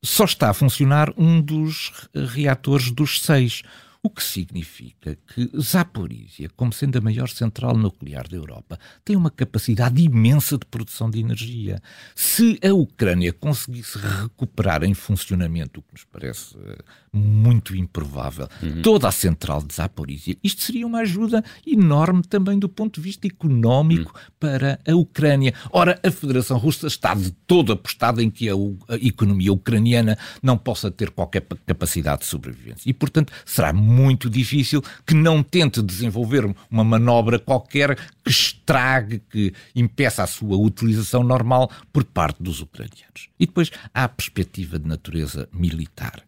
Só 0.03 0.25
está 0.25 0.49
a 0.49 0.55
funcionar 0.55 1.13
um 1.15 1.39
dos 1.39 2.09
reatores 2.33 2.89
dos 2.89 3.21
seis 3.21 3.61
o 4.03 4.09
que 4.09 4.23
significa 4.23 5.15
que 5.27 5.49
Zaporizhia, 5.59 6.49
como 6.55 6.73
sendo 6.73 6.97
a 6.97 7.01
maior 7.01 7.29
central 7.29 7.77
nuclear 7.77 8.27
da 8.27 8.35
Europa, 8.35 8.79
tem 9.05 9.15
uma 9.15 9.29
capacidade 9.29 10.01
imensa 10.01 10.57
de 10.57 10.65
produção 10.65 11.07
de 11.07 11.19
energia. 11.19 11.79
Se 12.15 12.59
a 12.63 12.73
Ucrânia 12.73 13.31
conseguisse 13.31 13.99
recuperar 13.99 14.83
em 14.83 14.95
funcionamento, 14.95 15.79
o 15.79 15.83
que 15.83 15.93
nos 15.93 16.03
parece 16.03 16.57
eh, 16.65 16.79
muito 17.13 17.75
improvável, 17.75 18.47
uhum. 18.63 18.81
toda 18.81 19.07
a 19.07 19.11
central 19.11 19.61
de 19.61 19.75
Zaporizhia, 19.75 20.35
isto 20.43 20.63
seria 20.63 20.87
uma 20.87 21.01
ajuda 21.01 21.43
enorme 21.65 22.23
também 22.23 22.57
do 22.57 22.67
ponto 22.67 22.99
de 22.99 23.01
vista 23.01 23.27
económico 23.27 24.11
uhum. 24.15 24.31
para 24.39 24.79
a 24.87 24.95
Ucrânia. 24.95 25.53
Ora, 25.71 25.99
a 26.03 26.09
Federação 26.09 26.57
Russa 26.57 26.87
está 26.87 27.13
de 27.13 27.29
todo 27.45 27.71
apostada 27.71 28.23
em 28.23 28.31
que 28.31 28.49
a, 28.49 28.53
a 28.87 28.95
economia 28.95 29.53
ucraniana 29.53 30.17
não 30.41 30.57
possa 30.57 30.89
ter 30.89 31.11
qualquer 31.11 31.45
capacidade 31.67 32.21
de 32.21 32.27
sobrevivência. 32.27 32.89
E, 32.89 32.93
portanto, 32.93 33.31
será 33.45 33.71
muito 33.71 33.90
difícil 34.29 34.81
que 35.05 35.13
não 35.13 35.43
tente 35.43 35.81
desenvolver 35.81 36.45
uma 36.69 36.83
manobra 36.83 37.39
qualquer 37.39 37.95
que 38.23 38.31
estrague, 38.31 39.21
que 39.29 39.53
impeça 39.75 40.23
a 40.23 40.27
sua 40.27 40.57
utilização 40.57 41.23
normal 41.23 41.69
por 41.91 42.03
parte 42.03 42.41
dos 42.41 42.61
ucranianos. 42.61 43.29
E 43.39 43.45
depois 43.45 43.71
há 43.93 44.03
a 44.03 44.09
perspectiva 44.09 44.79
de 44.79 44.87
natureza 44.87 45.47
militar 45.53 46.23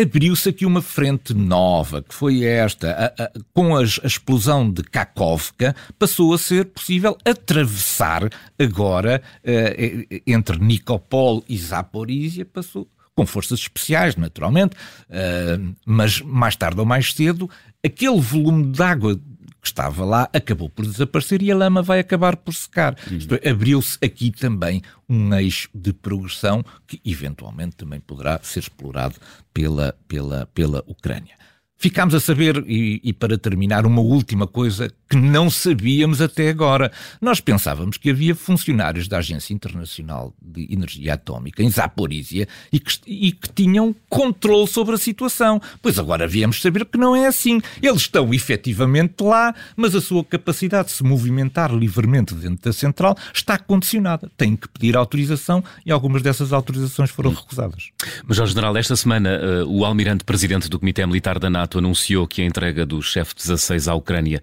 abriu-se 0.00 0.48
aqui 0.48 0.64
uma 0.64 0.82
frente 0.82 1.34
nova, 1.34 2.02
que 2.02 2.14
foi 2.14 2.44
esta. 2.44 2.90
A, 3.18 3.24
a, 3.24 3.30
com 3.52 3.76
a, 3.76 3.80
a, 3.80 4.06
explosão 4.06 4.70
de 4.70 4.82
Kakovka, 4.82 5.74
passou 5.98 6.32
a 6.32 6.38
ser 6.38 6.66
possível 6.66 7.16
atravessar 7.24 8.28
agora 8.58 9.22
uh, 9.38 10.20
entre 10.26 10.58
Nikopol 10.58 11.44
e 11.48 11.56
Zaporizhia, 11.56 12.44
passou 12.44 12.86
com 13.18 13.26
forças 13.26 13.58
especiais, 13.58 14.14
naturalmente, 14.14 14.76
uh, 15.10 15.74
mas 15.84 16.20
mais 16.20 16.54
tarde 16.54 16.78
ou 16.78 16.86
mais 16.86 17.12
cedo, 17.12 17.50
aquele 17.84 18.20
volume 18.20 18.70
de 18.70 18.80
água 18.80 19.16
que 19.16 19.66
estava 19.66 20.04
lá 20.04 20.30
acabou 20.32 20.70
por 20.70 20.86
desaparecer 20.86 21.42
e 21.42 21.50
a 21.50 21.56
lama 21.56 21.82
vai 21.82 21.98
acabar 21.98 22.36
por 22.36 22.54
secar. 22.54 22.96
Uhum. 23.10 23.18
É, 23.42 23.50
abriu-se 23.50 23.98
aqui 24.00 24.30
também 24.30 24.82
um 25.08 25.34
eixo 25.34 25.68
de 25.74 25.92
progressão 25.92 26.64
que 26.86 27.00
eventualmente 27.04 27.74
também 27.74 27.98
poderá 27.98 28.38
ser 28.40 28.60
explorado 28.60 29.16
pela, 29.52 29.96
pela, 30.06 30.46
pela 30.54 30.84
Ucrânia. 30.86 31.34
Ficámos 31.80 32.12
a 32.12 32.18
saber, 32.18 32.64
e, 32.66 33.00
e, 33.04 33.12
para 33.12 33.38
terminar, 33.38 33.86
uma 33.86 34.00
última 34.00 34.48
coisa 34.48 34.92
que 35.08 35.16
não 35.16 35.48
sabíamos 35.48 36.20
até 36.20 36.48
agora. 36.50 36.90
Nós 37.20 37.40
pensávamos 37.40 37.96
que 37.96 38.10
havia 38.10 38.34
funcionários 38.34 39.06
da 39.06 39.18
Agência 39.18 39.54
Internacional 39.54 40.34
de 40.42 40.66
Energia 40.72 41.14
Atómica, 41.14 41.62
em 41.62 41.70
Zaporizhia, 41.70 42.48
e 42.72 42.80
que, 42.80 42.92
e 43.06 43.30
que 43.30 43.48
tinham 43.52 43.94
controle 44.08 44.66
sobre 44.66 44.96
a 44.96 44.98
situação. 44.98 45.62
Pois 45.80 46.00
agora 46.00 46.26
viemos 46.26 46.60
saber 46.60 46.84
que 46.84 46.98
não 46.98 47.14
é 47.14 47.28
assim. 47.28 47.60
Eles 47.80 48.00
estão 48.00 48.34
efetivamente 48.34 49.22
lá, 49.22 49.54
mas 49.76 49.94
a 49.94 50.00
sua 50.00 50.24
capacidade 50.24 50.88
de 50.88 50.94
se 50.94 51.04
movimentar 51.04 51.72
livremente 51.72 52.34
dentro 52.34 52.64
da 52.64 52.72
central 52.72 53.16
está 53.32 53.56
condicionada. 53.56 54.28
Tem 54.36 54.56
que 54.56 54.66
pedir 54.68 54.96
autorização 54.96 55.62
e 55.86 55.92
algumas 55.92 56.22
dessas 56.22 56.52
autorizações 56.52 57.10
foram 57.10 57.30
recusadas. 57.32 57.90
Mas, 58.26 58.36
General, 58.48 58.76
esta 58.76 58.96
semana 58.96 59.38
uh, 59.62 59.68
o 59.68 59.84
almirante 59.84 60.24
presidente 60.24 60.68
do 60.68 60.78
Comitê 60.78 61.06
Militar 61.06 61.38
da 61.38 61.48
NATO 61.48 61.67
NATO 61.68 61.78
anunciou 61.78 62.26
que 62.26 62.40
a 62.40 62.44
entrega 62.46 62.86
do 62.86 63.02
chefe 63.02 63.34
16 63.34 63.88
à 63.88 63.94
Ucrânia 63.94 64.42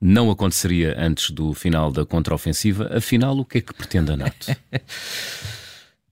não 0.00 0.30
aconteceria 0.30 0.96
antes 0.98 1.30
do 1.30 1.54
final 1.54 1.92
da 1.92 2.04
contraofensiva. 2.04 2.90
Afinal, 2.96 3.38
o 3.38 3.44
que 3.44 3.58
é 3.58 3.60
que 3.60 3.72
pretende 3.72 4.12
a 4.12 4.16
NATO? 4.16 4.56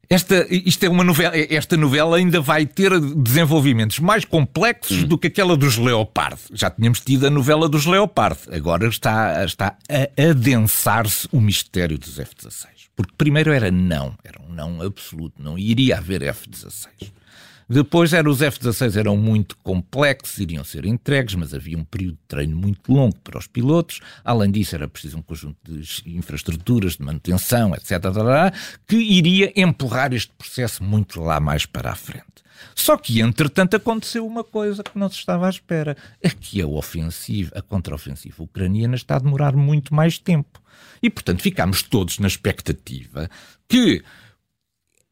Esta, 0.09 0.47
isto 0.51 0.85
é 0.85 0.89
uma 0.89 1.03
novela, 1.03 1.33
esta 1.35 1.79
novela 1.79 2.19
ainda 2.19 2.39
vai 2.39 2.67
ter 2.67 3.01
desenvolvimentos 3.01 3.99
mais 3.99 4.23
complexos 4.23 5.03
hum. 5.03 5.07
do 5.07 5.17
que 5.17 5.29
aquela 5.29 5.57
dos 5.57 5.79
Leopard. 5.79 6.39
Já 6.53 6.71
tínhamos 6.71 7.01
tido 7.01 7.27
a 7.27 7.31
novela 7.31 7.71
dos 7.71 7.87
Leopard. 7.87 8.39
Agora 8.53 8.87
está, 8.87 9.43
está 9.45 9.77
a 9.89 10.31
adensar-se 10.31 11.27
o 11.33 11.41
mistério 11.41 11.99
dos 11.99 12.21
F-16. 12.21 12.67
Porque 12.95 13.15
primeiro 13.17 13.51
era 13.51 13.71
não, 13.71 14.15
era 14.23 14.41
um 14.43 14.53
não 14.53 14.83
absoluto, 14.83 15.43
não 15.43 15.59
iria 15.59 15.97
haver 15.97 16.23
F-16. 16.23 17.11
Depois 17.69 18.13
era, 18.13 18.29
os 18.29 18.43
F-16 18.43 18.97
eram 18.97 19.17
muito 19.17 19.57
complexos, 19.59 20.39
iriam 20.39 20.65
ser 20.65 20.85
entregues, 20.85 21.35
mas 21.35 21.55
havia 21.55 21.79
um 21.79 21.85
período 21.85 22.15
de 22.15 22.27
treino 22.29 22.57
muito 22.57 22.93
longo 22.93 23.17
para 23.21 23.39
os 23.39 23.47
pilotos. 23.47 24.01
Além 24.25 24.51
disso, 24.51 24.75
era 24.75 24.89
preciso 24.89 25.19
um 25.19 25.23
conjunto 25.23 25.57
de 25.63 25.85
infraestruturas 26.07 26.97
de 26.97 27.03
manutenção, 27.03 27.75
etc., 27.75 27.95
que 28.87 28.97
iria 28.97 29.53
empurrar 29.57 30.13
este 30.13 30.33
processo 30.33 30.83
muito 30.83 31.21
lá 31.21 31.41
mais 31.41 31.67
para 31.67 31.91
a 31.91 31.95
frente. 31.95 32.45
Só 32.75 32.97
que, 32.97 33.21
entretanto, 33.21 33.77
aconteceu 33.77 34.27
uma 34.27 34.45
coisa 34.45 34.83
que 34.83 34.99
não 34.99 35.09
se 35.09 35.17
estava 35.17 35.47
à 35.47 35.51
espera. 35.51 35.97
É 36.23 36.31
que 36.31 36.61
a 36.61 36.67
ofensiva, 36.67 37.53
a 37.55 37.63
contraofensiva 37.63 38.43
ucraniana 38.43 38.95
está 38.95 39.17
a 39.17 39.21
demorar 39.21 39.55
muito 39.55 39.95
mais 39.95 40.19
tempo. 40.19 40.61
E, 41.03 41.11
portanto, 41.11 41.43
ficámos 41.43 41.83
todos 41.83 42.19
na 42.19 42.27
expectativa 42.27 43.29
que 43.69 44.03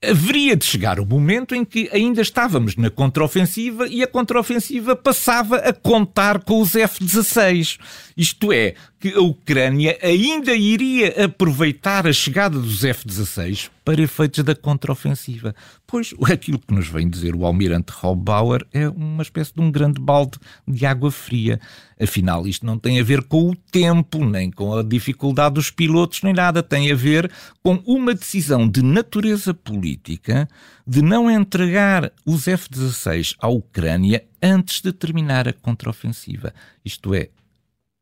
haveria 0.03 0.57
de 0.57 0.65
chegar 0.65 0.99
o 0.99 1.07
momento 1.07 1.55
em 1.55 1.65
que 1.65 1.89
ainda 1.93 2.21
estávamos 2.21 2.77
na 2.77 2.91
contraofensiva 2.91 3.87
e 3.89 4.03
a 4.03 4.07
contraofensiva 4.07 4.97
passava 4.97 5.57
a 5.57 5.73
contar 5.73 6.43
com 6.43 6.61
os 6.61 6.75
F-16. 6.75 7.79
Isto 8.17 8.53
é, 8.53 8.75
que 8.99 9.15
a 9.15 9.21
Ucrânia 9.21 9.97
ainda 10.03 10.55
iria 10.55 11.25
aproveitar 11.25 12.07
a 12.07 12.13
chegada 12.13 12.59
dos 12.59 12.85
F-16 12.85 13.71
para 13.85 14.03
efeitos 14.03 14.45
da 14.45 14.55
contraofensiva. 14.55 15.55
Pois 15.93 16.15
aquilo 16.23 16.59
que 16.59 16.73
nos 16.73 16.89
vem 16.89 17.07
dizer 17.07 17.37
o 17.37 17.45
almirante 17.45 17.93
Bauer 18.17 18.67
é 18.73 18.89
uma 18.89 19.23
espécie 19.23 19.53
de 19.53 19.61
um 19.61 19.71
grande 19.71 20.01
balde 20.01 20.39
de 20.67 20.87
água 20.87 21.11
fria. 21.11 21.61
Afinal, 22.01 22.47
isto 22.47 22.65
não 22.65 22.79
tem 22.79 22.99
a 22.99 23.05
ver 23.05 23.23
com 23.25 23.51
o 23.51 23.55
tempo, 23.55 24.25
nem 24.25 24.51
com 24.51 24.75
a 24.75 24.83
dificuldade 24.83 25.57
dos 25.57 25.71
pilotos, 25.71 26.23
nem 26.23 26.33
nada. 26.33 26.63
Tem 26.63 26.91
a 26.91 26.95
ver 26.95 27.31
com 27.63 27.75
uma 27.85 28.15
decisão 28.15 28.67
de 28.67 28.83
natureza 28.83 29.53
política 29.53 30.49
de 30.87 31.03
não 31.03 31.31
entregar 31.31 32.11
os 32.25 32.49
F-16 32.49 33.37
à 33.39 33.49
Ucrânia 33.49 34.25
antes 34.43 34.81
de 34.81 34.95
terminar 34.95 35.47
a 35.47 35.53
contraofensiva. 35.53 36.55
Isto 36.83 37.13
é, 37.13 37.29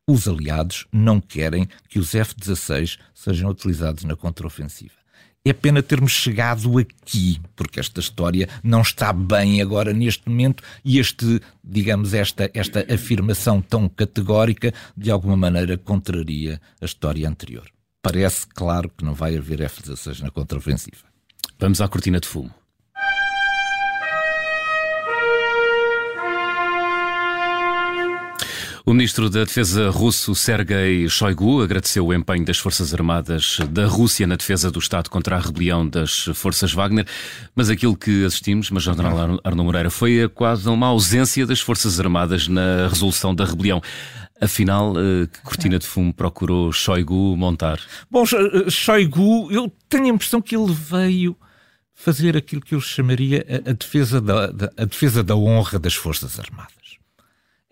os 0.09 0.29
aliados 0.29 0.87
não 0.93 1.21
querem 1.21 1.69
que 1.89 1.99
os 1.99 2.15
F-16 2.15 3.01
sejam 3.13 3.51
utilizados 3.51 4.05
na 4.05 4.15
contraofensiva. 4.15 5.00
É 5.51 5.53
pena 5.53 5.83
termos 5.83 6.13
chegado 6.13 6.79
aqui, 6.79 7.41
porque 7.57 7.81
esta 7.81 7.99
história 7.99 8.49
não 8.63 8.83
está 8.83 9.13
bem 9.13 9.61
agora 9.61 9.93
neste 9.93 10.29
momento 10.29 10.63
e 10.85 11.01
este, 11.01 11.41
digamos, 11.65 12.15
esta, 12.15 12.49
esta 12.55 12.87
afirmação 12.89 13.61
tão 13.61 13.89
categórica 13.89 14.73
de 14.97 15.11
alguma 15.11 15.37
maneira 15.37 15.77
contraria 15.77 16.61
a 16.81 16.85
história 16.85 17.29
anterior. 17.29 17.69
Parece 18.01 18.47
claro 18.47 18.89
que 18.97 19.05
não 19.05 19.13
vai 19.13 19.37
haver 19.37 19.61
F-16 19.63 20.21
na 20.21 20.31
contraofensiva. 20.31 21.03
Vamos 21.59 21.81
à 21.81 21.89
cortina 21.89 22.21
de 22.21 22.29
fumo. 22.29 22.55
O 28.87 28.93
ministro 28.95 29.29
da 29.29 29.45
Defesa 29.45 29.91
russo, 29.91 30.35
Sergei 30.35 31.07
Shoigu, 31.07 31.63
agradeceu 31.63 32.07
o 32.07 32.15
empenho 32.15 32.45
das 32.45 32.59
Forças 32.59 32.95
Armadas 32.95 33.59
da 33.71 33.87
Rússia 33.87 34.27
na 34.27 34.37
defesa 34.37 34.71
do 34.71 34.79
Estado 34.79 35.11
contra 35.11 35.37
a 35.37 35.39
rebelião 35.39 35.87
das 35.87 36.31
Forças 36.35 36.73
Wagner, 36.73 37.07
mas 37.55 37.69
aquilo 37.69 37.95
que 37.95 38.25
assistimos, 38.25 38.71
mas 38.71 38.83
General 38.83 39.39
Arno 39.45 39.65
Moreira, 39.65 39.91
foi 39.91 40.27
quase 40.31 40.67
uma 40.69 40.87
ausência 40.87 41.47
das 41.47 41.61
Forças 41.61 42.01
Armadas 42.01 42.49
na 42.49 42.89
resolução 42.89 43.35
da 43.35 43.45
rebelião. 43.45 43.83
Afinal, 44.41 44.95
eh, 44.97 45.27
que 45.27 45.43
cortina 45.43 45.79
de 45.79 45.87
fumo 45.87 46.15
procurou 46.15 46.73
Shoigu 46.73 47.37
montar? 47.37 47.79
Bom, 48.11 48.25
Shoigu, 48.71 49.53
eu 49.53 49.71
tenho 49.91 50.07
a 50.07 50.09
impressão 50.09 50.41
que 50.41 50.57
ele 50.57 50.73
veio 50.73 51.37
fazer 51.95 52.35
aquilo 52.35 52.63
que 52.63 52.75
eu 52.75 52.81
chamaria 52.81 53.45
a, 53.67 53.73
defesa, 53.73 54.23
da, 54.23 54.47
a 54.79 54.85
defesa 54.87 55.23
da 55.23 55.37
honra 55.37 55.79
das 55.79 55.95
Forças 55.95 56.41
Armadas. 56.41 57.00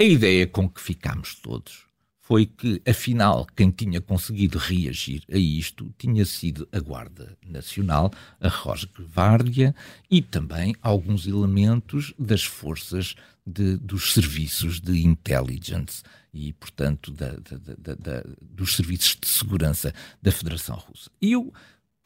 A 0.01 0.05
ideia 0.05 0.47
com 0.47 0.69
que 0.69 0.81
ficámos 0.81 1.35
todos 1.35 1.89
foi 2.21 2.47
que, 2.47 2.81
afinal, 2.89 3.45
quem 3.57 3.69
tinha 3.69 4.01
conseguido 4.01 4.57
reagir 4.57 5.25
a 5.29 5.37
isto 5.37 5.93
tinha 5.99 6.25
sido 6.25 6.69
a 6.71 6.79
Guarda 6.79 7.37
Nacional, 7.45 8.13
a 8.41 8.47
Rosgvárdia 8.47 9.75
e 10.09 10.23
também 10.23 10.77
alguns 10.81 11.27
elementos 11.27 12.15
das 12.17 12.45
forças 12.45 13.17
de, 13.45 13.77
dos 13.77 14.13
serviços 14.13 14.81
de 14.81 15.05
intelligence 15.05 16.05
e, 16.33 16.53
portanto, 16.53 17.11
da, 17.11 17.33
da, 17.33 17.95
da, 17.97 18.25
dos 18.41 18.77
serviços 18.77 19.19
de 19.21 19.27
segurança 19.27 19.93
da 20.23 20.31
Federação 20.31 20.77
Russa. 20.77 21.11
E 21.21 21.33
eu 21.33 21.53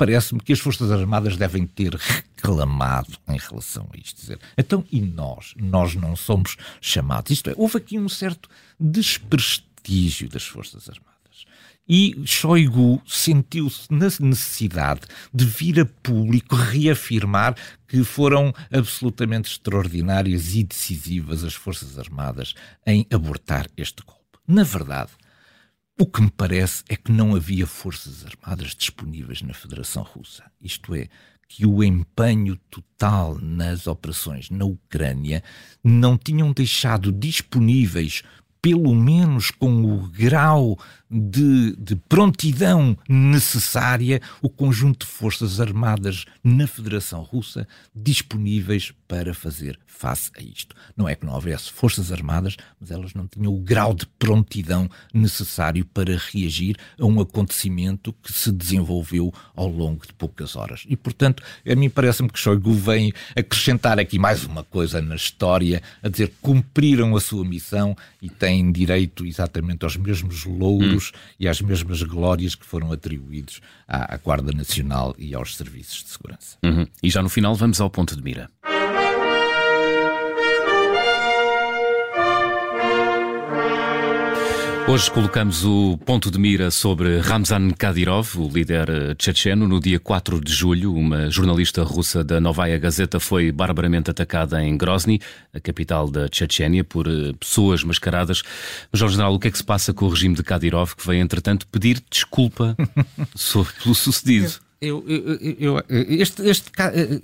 parece-me 0.03 0.41
que 0.41 0.53
as 0.53 0.59
Forças 0.59 0.91
Armadas 0.91 1.37
devem 1.37 1.65
ter 1.65 1.95
reclamado 1.95 3.13
em 3.29 3.39
relação 3.39 3.89
a 3.95 3.97
isto. 3.97 4.21
Dizer, 4.21 4.41
então, 4.59 4.85
e 4.91 5.01
nós? 5.01 5.55
Nós 5.57 5.95
não 5.95 6.17
somos 6.17 6.57
chamados. 6.81 7.31
Isto 7.31 7.51
é, 7.51 7.55
houve 7.57 7.79
aqui 7.79 8.01
um 8.01 8.09
certo 8.09 8.49
desprestígio 8.81 10.29
das 10.29 10.43
Forças 10.43 10.89
Armadas. 10.89 11.13
E 11.89 12.21
Shoigu 12.25 13.01
sentiu-se 13.07 13.87
na 13.93 14.09
necessidade 14.19 15.03
de 15.33 15.45
vir 15.45 15.79
a 15.79 15.87
público 15.87 16.57
reafirmar 16.57 17.55
que 17.87 18.03
foram 18.03 18.53
absolutamente 18.73 19.53
extraordinárias 19.53 20.57
e 20.57 20.65
decisivas 20.65 21.45
as 21.45 21.55
Forças 21.55 21.97
Armadas 21.97 22.55
em 22.85 23.07
abortar 23.09 23.69
este 23.77 24.03
golpe. 24.05 24.21
Na 24.49 24.65
verdade, 24.65 25.13
o 26.01 26.07
que 26.07 26.23
me 26.23 26.31
parece 26.31 26.83
é 26.89 26.97
que 26.97 27.13
não 27.13 27.35
havia 27.35 27.67
forças 27.67 28.25
armadas 28.25 28.75
disponíveis 28.75 29.43
na 29.43 29.55
Federação 29.55 30.03
Russa. 30.03 30.45
Isto 30.61 30.95
é, 30.95 31.09
que 31.49 31.67
o 31.67 31.85
empenho 31.85 32.57
total 32.71 33.39
nas 33.39 33.87
operações 33.87 34.49
na 34.49 34.65
Ucrânia 34.65 35.45
não 35.85 36.17
tinham 36.17 36.51
deixado 36.53 37.13
disponíveis 37.13 38.23
pelo 38.63 38.95
menos 38.95 39.51
com 39.51 39.85
o 39.85 40.09
grau 40.09 40.79
de, 41.13 41.77
de, 41.77 41.95
prontidão 41.95 42.97
necessária, 43.07 44.21
o 44.41 44.49
conjunto 44.49 45.05
de 45.05 45.13
forças 45.13 45.61
armadas 45.61 46.25
na 46.43 46.67
Federação 46.67 47.23
Russa 47.23 47.69
disponíveis 47.95 48.93
para 49.07 49.35
fazer 49.35 49.79
face 49.87 50.31
a 50.37 50.43
isto. 50.43 50.75
Não 50.97 51.09
é 51.09 51.15
que 51.15 51.25
não 51.25 51.35
houvesse 51.35 51.71
forças 51.71 52.11
armadas, 52.11 52.57
mas 52.81 52.91
elas 52.91 53.15
não 53.15 53.27
tinham 53.27 53.55
o 53.55 53.59
grau 53.59 53.95
de 53.95 54.07
prontidão 54.07 54.91
necessário 55.13 55.85
para 55.85 56.17
reagir 56.17 56.77
a 56.99 57.05
um 57.05 57.21
acontecimento 57.21 58.13
que 58.23 58.33
se 58.33 58.51
desenvolveu 58.51 59.33
ao 59.55 59.69
longo 59.69 60.07
de 60.07 60.13
poucas 60.15 60.57
horas. 60.57 60.85
E, 60.89 60.97
portanto, 60.97 61.43
a 61.65 61.75
mim 61.77 61.91
parece-me 61.91 62.31
que 62.31 62.39
Shoigu 62.39 62.73
vem 62.73 63.13
acrescentar 63.37 64.01
aqui 64.01 64.19
mais 64.19 64.45
uma 64.45 64.65
coisa 64.65 65.01
na 65.01 65.15
história, 65.15 65.83
a 66.03 66.09
dizer 66.09 66.33
cumpriram 66.41 67.15
a 67.15 67.21
sua 67.21 67.45
missão 67.45 67.97
e 68.21 68.29
têm 68.29 68.73
direito 68.73 69.27
exatamente 69.27 69.85
aos 69.85 69.97
mesmos 69.97 70.45
louros 70.45 71.02
hum. 71.02 71.02
E 71.41 71.49
às 71.49 71.61
mesmas 71.61 72.03
glórias 72.03 72.55
que 72.55 72.65
foram 72.65 72.93
atribuídos 72.93 73.61
à, 73.89 74.15
à 74.15 74.17
Guarda 74.19 74.53
Nacional 74.53 75.15
e 75.19 75.35
aos 75.35 75.57
serviços 75.57 76.05
de 76.05 76.11
segurança. 76.11 76.59
Uhum. 76.63 76.87
E 77.03 77.11
já 77.11 77.23
no 77.23 77.29
final 77.29 77.55
vamos 77.55 77.81
ao 77.81 77.91
ponto 77.91 78.15
de 78.15 78.23
mira. 78.23 78.49
Hoje 84.89 85.11
colocamos 85.11 85.65
o 85.65 85.97
ponto 86.05 86.31
de 86.31 86.39
mira 86.39 86.71
sobre 86.71 87.19
Ramzan 87.21 87.71
Kadyrov, 87.71 88.37
o 88.37 88.49
líder 88.49 89.17
checheno. 89.19 89.67
No 89.67 89.81
dia 89.81 89.99
4 89.99 90.41
de 90.41 90.53
julho, 90.53 90.95
uma 90.95 91.31
jornalista 91.31 91.83
russa 91.83 92.23
da 92.23 92.41
Novaya 92.41 92.79
Gazeta 92.79 93.21
foi 93.21 93.53
barbaramente 93.53 94.11
atacada 94.11 94.63
em 94.63 94.77
Grozny, 94.77 95.21
a 95.55 95.61
capital 95.61 96.11
da 96.11 96.29
Chechênia, 96.31 96.85
por 96.85 97.07
eh, 97.07 97.33
pessoas 97.39 97.85
mascaradas. 97.85 98.43
Mas, 98.91 99.01
General, 99.01 99.33
o 99.33 99.39
que 99.39 99.49
é 99.49 99.51
que 99.51 99.59
se 99.59 99.65
passa 99.65 99.95
com 99.95 100.05
o 100.05 100.09
regime 100.09 100.35
de 100.35 100.43
Kadyrov, 100.43 100.95
que 100.97 101.07
veio, 101.07 101.23
entretanto, 101.23 101.67
pedir 101.69 102.03
desculpa 102.11 102.77
sobre, 103.35 103.73
pelo 103.83 103.95
sucedido? 103.95 104.53
Eu, 104.81 105.05
eu, 105.07 105.55
eu, 105.61 105.85
este, 105.89 106.43
este, 106.43 106.71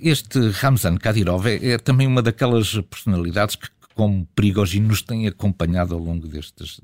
este 0.01 0.49
Ramzan 0.61 0.97
Kadyrov 0.97 1.45
é, 1.45 1.73
é, 1.73 1.77
também 1.77 2.07
uma 2.07 2.21
daquelas 2.21 2.79
personalidades 2.89 3.57
que 3.57 3.67
como 3.99 4.25
Prigogine 4.33 4.87
nos 4.87 5.01
tem 5.01 5.27
acompanhado 5.27 5.93
ao 5.93 5.99
longo 5.99 6.25
destes, 6.25 6.79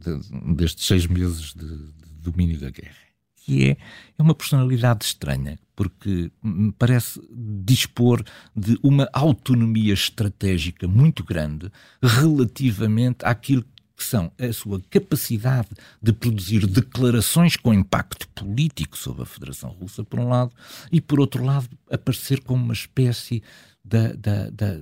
destes 0.54 0.86
seis 0.86 1.08
meses 1.08 1.54
de, 1.54 1.66
de 1.66 2.14
domínio 2.22 2.60
da 2.60 2.70
guerra. 2.70 2.94
Que 3.38 3.70
é, 3.70 3.78
é 4.18 4.22
uma 4.22 4.36
personalidade 4.36 5.06
estranha, 5.06 5.58
porque 5.78 6.30
parece 6.78 7.22
dispor 7.32 8.22
de 8.54 8.78
uma 8.84 9.08
autonomia 9.14 9.94
estratégica 9.94 10.90
muito 10.90 11.24
grande 11.24 11.72
relativamente 12.04 13.20
àquilo 13.24 13.64
que 13.96 14.04
são 14.04 14.30
a 14.38 14.52
sua 14.52 14.82
capacidade 14.90 15.70
de 16.02 16.12
produzir 16.12 16.68
declarações 16.68 17.56
com 17.56 17.74
impacto 17.74 18.28
político 18.36 18.98
sobre 18.98 19.24
a 19.24 19.26
Federação 19.26 19.70
Russa, 19.70 20.04
por 20.04 20.20
um 20.20 20.28
lado, 20.28 20.52
e 20.92 21.00
por 21.00 21.22
outro 21.22 21.46
lado, 21.46 21.70
aparecer 21.90 22.42
como 22.42 22.62
uma 22.62 22.74
espécie 22.74 23.42
da, 23.86 24.12
da, 24.14 24.50
da, 24.50 24.82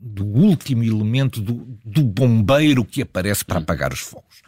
do 0.00 0.24
último 0.24 0.84
elemento 0.84 1.40
do, 1.40 1.78
do 1.84 2.02
bombeiro 2.02 2.84
que 2.84 3.02
aparece 3.02 3.44
para 3.44 3.58
apagar 3.58 3.92
os 3.92 4.00
fogos. 4.00 4.42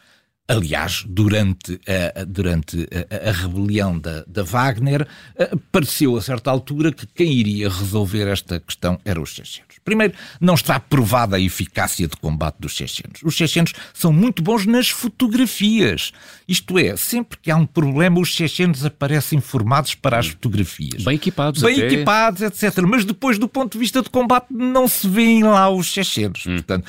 Aliás, 0.51 1.05
durante 1.07 1.81
a, 1.87 2.25
durante 2.25 2.89
a, 2.93 3.29
a 3.29 3.33
rebelião 3.33 3.99
da, 3.99 4.25
da, 4.27 4.43
Wagner, 4.43 5.07
eh, 5.37 5.51
pareceu 5.71 6.17
a 6.17 6.23
certa 6.23 6.51
altura 6.51 6.91
que 6.91 7.07
quem 7.07 7.33
iria 7.33 7.69
resolver 7.69 8.27
esta 8.27 8.59
questão 8.59 8.99
eram 9.05 9.23
os 9.23 9.31
chechenos. 9.31 9.77
Primeiro, 9.85 10.13
não 10.41 10.55
está 10.55 10.79
provada 10.79 11.37
a 11.37 11.41
eficácia 11.41 12.07
de 12.07 12.17
combate 12.17 12.57
dos 12.59 12.73
chechenos. 12.73 13.21
Os 13.23 13.35
chechenos 13.35 13.73
são 13.95 14.13
muito 14.13 14.43
bons 14.43 14.67
nas 14.67 14.89
fotografias. 14.89 16.13
Isto 16.47 16.79
é, 16.79 16.97
sempre 16.97 17.39
que 17.41 17.51
há 17.51 17.57
um 17.57 17.67
problema, 17.67 18.21
os 18.21 18.29
chechenos 18.29 18.85
aparecem 18.85 19.41
formados 19.41 19.95
para 19.95 20.19
as 20.19 20.29
fotografias. 20.29 21.05
Bem 21.05 21.15
equipados, 21.15 21.63
Bem 21.63 21.77
até. 21.77 21.87
equipados, 21.87 22.43
etc. 22.43 22.81
Mas 22.87 23.05
depois, 23.05 23.39
do 23.39 23.49
ponto 23.49 23.73
de 23.73 23.79
vista 23.79 24.03
de 24.03 24.11
combate, 24.11 24.47
não 24.51 24.87
se 24.89 25.09
vêem 25.09 25.45
lá 25.45 25.71
os 25.71 25.87
chechenos. 25.87 26.45
Hum. 26.47 26.57
Portanto, 26.57 26.87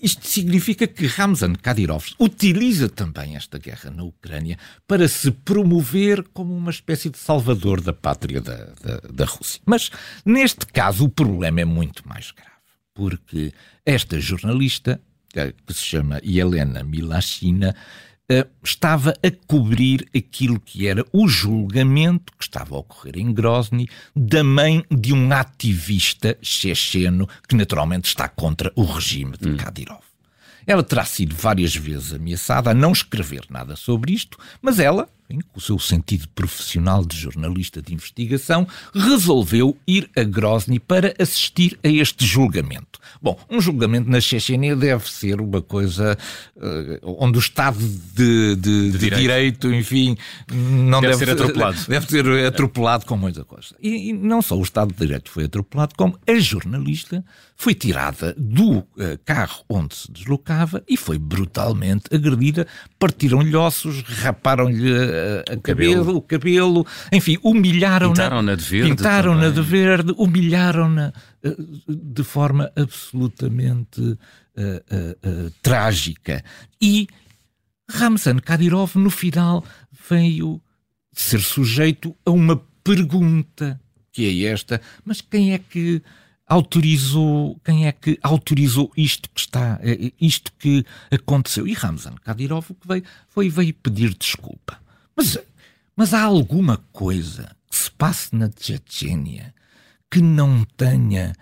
isto 0.00 0.26
significa 0.26 0.86
que 0.86 1.06
Ramzan 1.06 1.54
Kadyrov 1.54 2.04
utiliza 2.18 2.88
também 2.88 3.36
esta 3.36 3.58
guerra 3.58 3.90
na 3.90 4.02
Ucrânia 4.02 4.58
para 4.86 5.06
se 5.08 5.30
promover 5.30 6.24
como 6.32 6.56
uma 6.56 6.70
espécie 6.70 7.10
de 7.10 7.18
salvador 7.18 7.80
da 7.80 7.92
pátria 7.92 8.40
da, 8.40 8.66
da, 8.82 8.96
da 9.12 9.24
Rússia. 9.24 9.60
Mas, 9.64 9.90
neste 10.24 10.66
caso, 10.66 11.04
o 11.04 11.08
problema 11.08 11.60
é 11.60 11.64
muito 11.64 12.06
mais 12.08 12.30
grave, 12.30 12.50
porque 12.94 13.52
esta 13.84 14.20
jornalista, 14.20 15.00
eh, 15.34 15.54
que 15.66 15.74
se 15.74 15.82
chama 15.82 16.20
Helena 16.22 16.82
Milashina, 16.82 17.74
estava 18.62 19.12
a 19.22 19.30
cobrir 19.46 20.08
aquilo 20.16 20.58
que 20.60 20.86
era 20.86 21.04
o 21.12 21.28
julgamento 21.28 22.32
que 22.38 22.44
estava 22.44 22.74
a 22.74 22.78
ocorrer 22.78 23.18
em 23.18 23.32
Grozny 23.32 23.88
da 24.14 24.42
mãe 24.42 24.84
de 24.90 25.12
um 25.12 25.32
ativista 25.32 26.36
checheno 26.40 27.28
que 27.48 27.56
naturalmente 27.56 28.06
está 28.06 28.28
contra 28.28 28.72
o 28.76 28.84
regime 28.84 29.36
de 29.38 29.50
hum. 29.50 29.56
Kadyrov. 29.56 30.00
Ela 30.66 30.82
terá 30.82 31.04
sido 31.04 31.34
várias 31.34 31.74
vezes 31.74 32.12
ameaçada 32.12 32.70
a 32.70 32.74
não 32.74 32.92
escrever 32.92 33.44
nada 33.50 33.74
sobre 33.74 34.12
isto, 34.12 34.38
mas 34.60 34.78
ela, 34.78 35.08
com 35.40 35.58
o 35.58 35.60
seu 35.60 35.78
sentido 35.78 36.28
profissional 36.34 37.04
de 37.04 37.16
jornalista 37.16 37.80
de 37.80 37.94
investigação, 37.94 38.66
resolveu 38.94 39.76
ir 39.86 40.10
a 40.16 40.22
Grozny 40.22 40.78
para 40.78 41.14
assistir 41.18 41.78
a 41.82 41.88
este 41.88 42.26
julgamento. 42.26 43.00
Bom, 43.20 43.38
um 43.50 43.60
julgamento 43.60 44.10
na 44.10 44.20
Chechênia 44.20 44.74
deve 44.74 45.10
ser 45.10 45.40
uma 45.40 45.60
coisa 45.60 46.16
uh, 46.56 47.16
onde 47.20 47.38
o 47.38 47.40
Estado 47.40 47.78
de, 47.78 48.56
de, 48.56 48.56
de, 48.56 48.90
de 48.92 48.98
direito. 48.98 49.20
direito. 49.20 49.74
enfim, 49.74 50.16
não 50.50 51.00
deve, 51.00 51.12
deve 51.12 51.24
ser 51.24 51.30
atropelado. 51.32 51.72
Deve 51.92 52.06
ser 52.06 52.46
atropelado 52.46 53.06
com 53.06 53.16
muita 53.16 53.44
coisa. 53.44 53.74
E, 53.80 54.10
e, 54.10 54.12
não 54.12 54.40
só 54.40 54.56
o 54.56 54.62
Estado 54.62 54.92
de 54.92 54.98
Direito 54.98 55.30
foi 55.30 55.44
atropelado, 55.44 55.94
como 55.96 56.18
a 56.26 56.34
jornalista 56.38 57.24
foi 57.56 57.74
tirada 57.74 58.34
do 58.36 58.78
uh, 58.78 58.86
carro 59.24 59.64
onde 59.68 59.94
se 59.94 60.10
deslocava 60.10 60.82
e 60.88 60.96
foi 60.96 61.18
brutalmente 61.18 62.04
agredida. 62.12 62.66
Partiram-lhe 62.98 63.54
ossos, 63.54 64.02
raparam-lhe 64.02 64.90
uh, 65.22 65.52
a, 65.52 65.56
cabelo. 65.56 65.98
cabelo. 65.98 66.16
o 66.16 66.22
cabelo, 66.22 66.86
enfim, 67.12 67.38
humilharam-na. 67.42 68.14
Pintaram-na 68.14 68.54
de 68.54 68.64
verde. 68.64 68.90
Pintaram-na 68.90 69.50
de 69.50 69.62
verde, 69.62 70.14
humilharam-na 70.16 71.12
eh, 71.42 71.56
de 71.88 72.24
forma 72.24 72.70
absolutamente 72.76 74.00
uh, 74.00 74.16
uh, 74.56 75.46
uh, 75.46 75.52
trágica. 75.62 76.44
E 76.80 77.08
Ramzan 77.88 78.38
Kadyrov, 78.38 78.96
no 78.96 79.10
final, 79.10 79.64
veio 80.08 80.60
ser 81.12 81.40
sujeito 81.40 82.16
a 82.24 82.30
uma 82.30 82.56
pergunta, 82.82 83.80
que 84.10 84.26
é 84.26 84.52
esta, 84.52 84.80
mas 85.04 85.20
quem 85.20 85.52
é 85.52 85.58
que 85.58 86.02
autorizou, 86.46 87.58
quem 87.64 87.86
é 87.86 87.92
que 87.92 88.18
autorizou 88.22 88.92
isto 88.96 89.28
que 89.30 89.40
está, 89.40 89.78
eh, 89.82 90.12
isto 90.20 90.52
que 90.58 90.84
aconteceu? 91.10 91.66
E 91.66 91.72
Ramzan 91.72 92.14
Kadyrov 92.22 92.66
o 92.70 92.74
que 92.74 92.86
veio, 92.86 93.04
foi 93.28 93.48
veio 93.48 93.74
pedir 93.74 94.14
desculpa. 94.14 94.81
Mas, 95.16 95.38
mas 95.96 96.14
há 96.14 96.22
alguma 96.22 96.78
coisa 96.92 97.54
que 97.70 97.76
se 97.76 97.90
passe 97.90 98.34
na 98.34 98.50
Chechênia 98.54 99.54
que 100.10 100.20
não 100.20 100.64
tenha 100.76 101.32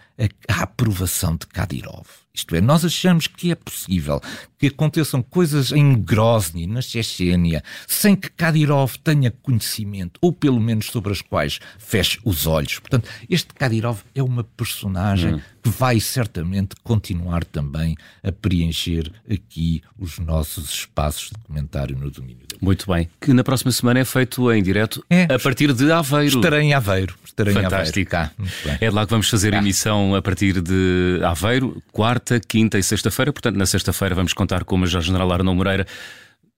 a, 0.48 0.62
aprovação 0.62 1.36
de 1.36 1.46
Kadyrov. 1.46 2.06
Isto 2.32 2.54
é, 2.54 2.60
nós 2.60 2.84
achamos 2.84 3.26
que 3.26 3.50
é 3.50 3.54
possível 3.54 4.20
que 4.56 4.68
aconteçam 4.68 5.22
coisas 5.22 5.72
em 5.72 5.94
Grozny, 6.00 6.66
na 6.66 6.80
Chechênia, 6.80 7.62
sem 7.88 8.14
que 8.14 8.30
Kadyrov 8.30 8.96
tenha 9.02 9.30
conhecimento, 9.30 10.18
ou 10.22 10.32
pelo 10.32 10.60
menos 10.60 10.86
sobre 10.86 11.12
as 11.12 11.20
quais 11.20 11.58
feche 11.78 12.20
os 12.24 12.46
olhos. 12.46 12.78
Portanto, 12.78 13.08
este 13.28 13.52
Kadyrov 13.52 14.00
é 14.14 14.22
uma 14.22 14.44
personagem 14.44 15.34
hum. 15.34 15.40
que 15.62 15.70
vai 15.70 15.98
certamente 15.98 16.76
continuar 16.84 17.44
também 17.44 17.96
a 18.22 18.30
preencher 18.30 19.10
aqui 19.30 19.82
os 19.98 20.18
nossos 20.18 20.70
espaços 20.70 21.30
de 21.30 21.38
comentário 21.46 21.96
no 21.96 22.10
domínio. 22.10 22.46
Muito 22.60 22.86
bem. 22.90 23.08
Que 23.20 23.32
na 23.32 23.42
próxima 23.42 23.72
semana 23.72 24.00
é 24.00 24.04
feito 24.04 24.52
em 24.52 24.62
direto 24.62 25.04
é. 25.10 25.24
a 25.24 25.38
partir 25.38 25.72
de 25.72 25.90
Aveiro. 25.90 26.36
Estarei 26.36 26.60
em 26.60 26.74
Aveiro. 26.74 27.14
Estarei 27.24 27.54
Fantástico. 27.54 28.14
Em 28.14 28.18
Aveiro. 28.18 28.78
É 28.80 28.88
de 28.88 28.94
lá 28.94 29.04
que 29.04 29.10
vamos 29.10 29.28
fazer 29.28 29.54
a 29.54 29.58
emissão 29.58 30.09
a 30.14 30.22
partir 30.22 30.60
de 30.60 31.20
Aveiro, 31.24 31.82
quarta, 31.92 32.40
quinta 32.40 32.78
e 32.78 32.82
sexta-feira. 32.82 33.32
Portanto, 33.32 33.56
na 33.56 33.66
sexta-feira 33.66 34.14
vamos 34.14 34.32
contar 34.32 34.64
com 34.64 34.74
o 34.74 34.78
Major 34.78 35.00
General 35.00 35.30
Arnão 35.32 35.54
Moreira 35.54 35.86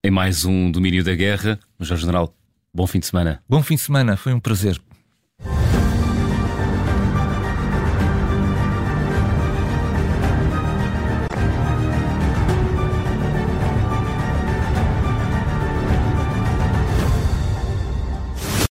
em 0.04 0.10
mais 0.10 0.44
um 0.44 0.70
Domínio 0.70 1.04
da 1.04 1.14
Guerra. 1.14 1.58
Major 1.78 1.96
General, 1.96 2.34
bom 2.74 2.86
fim 2.86 2.98
de 2.98 3.06
semana. 3.06 3.42
Bom 3.48 3.62
fim 3.62 3.74
de 3.74 3.80
semana, 3.80 4.16
foi 4.16 4.32
um 4.32 4.40
prazer. 4.40 4.80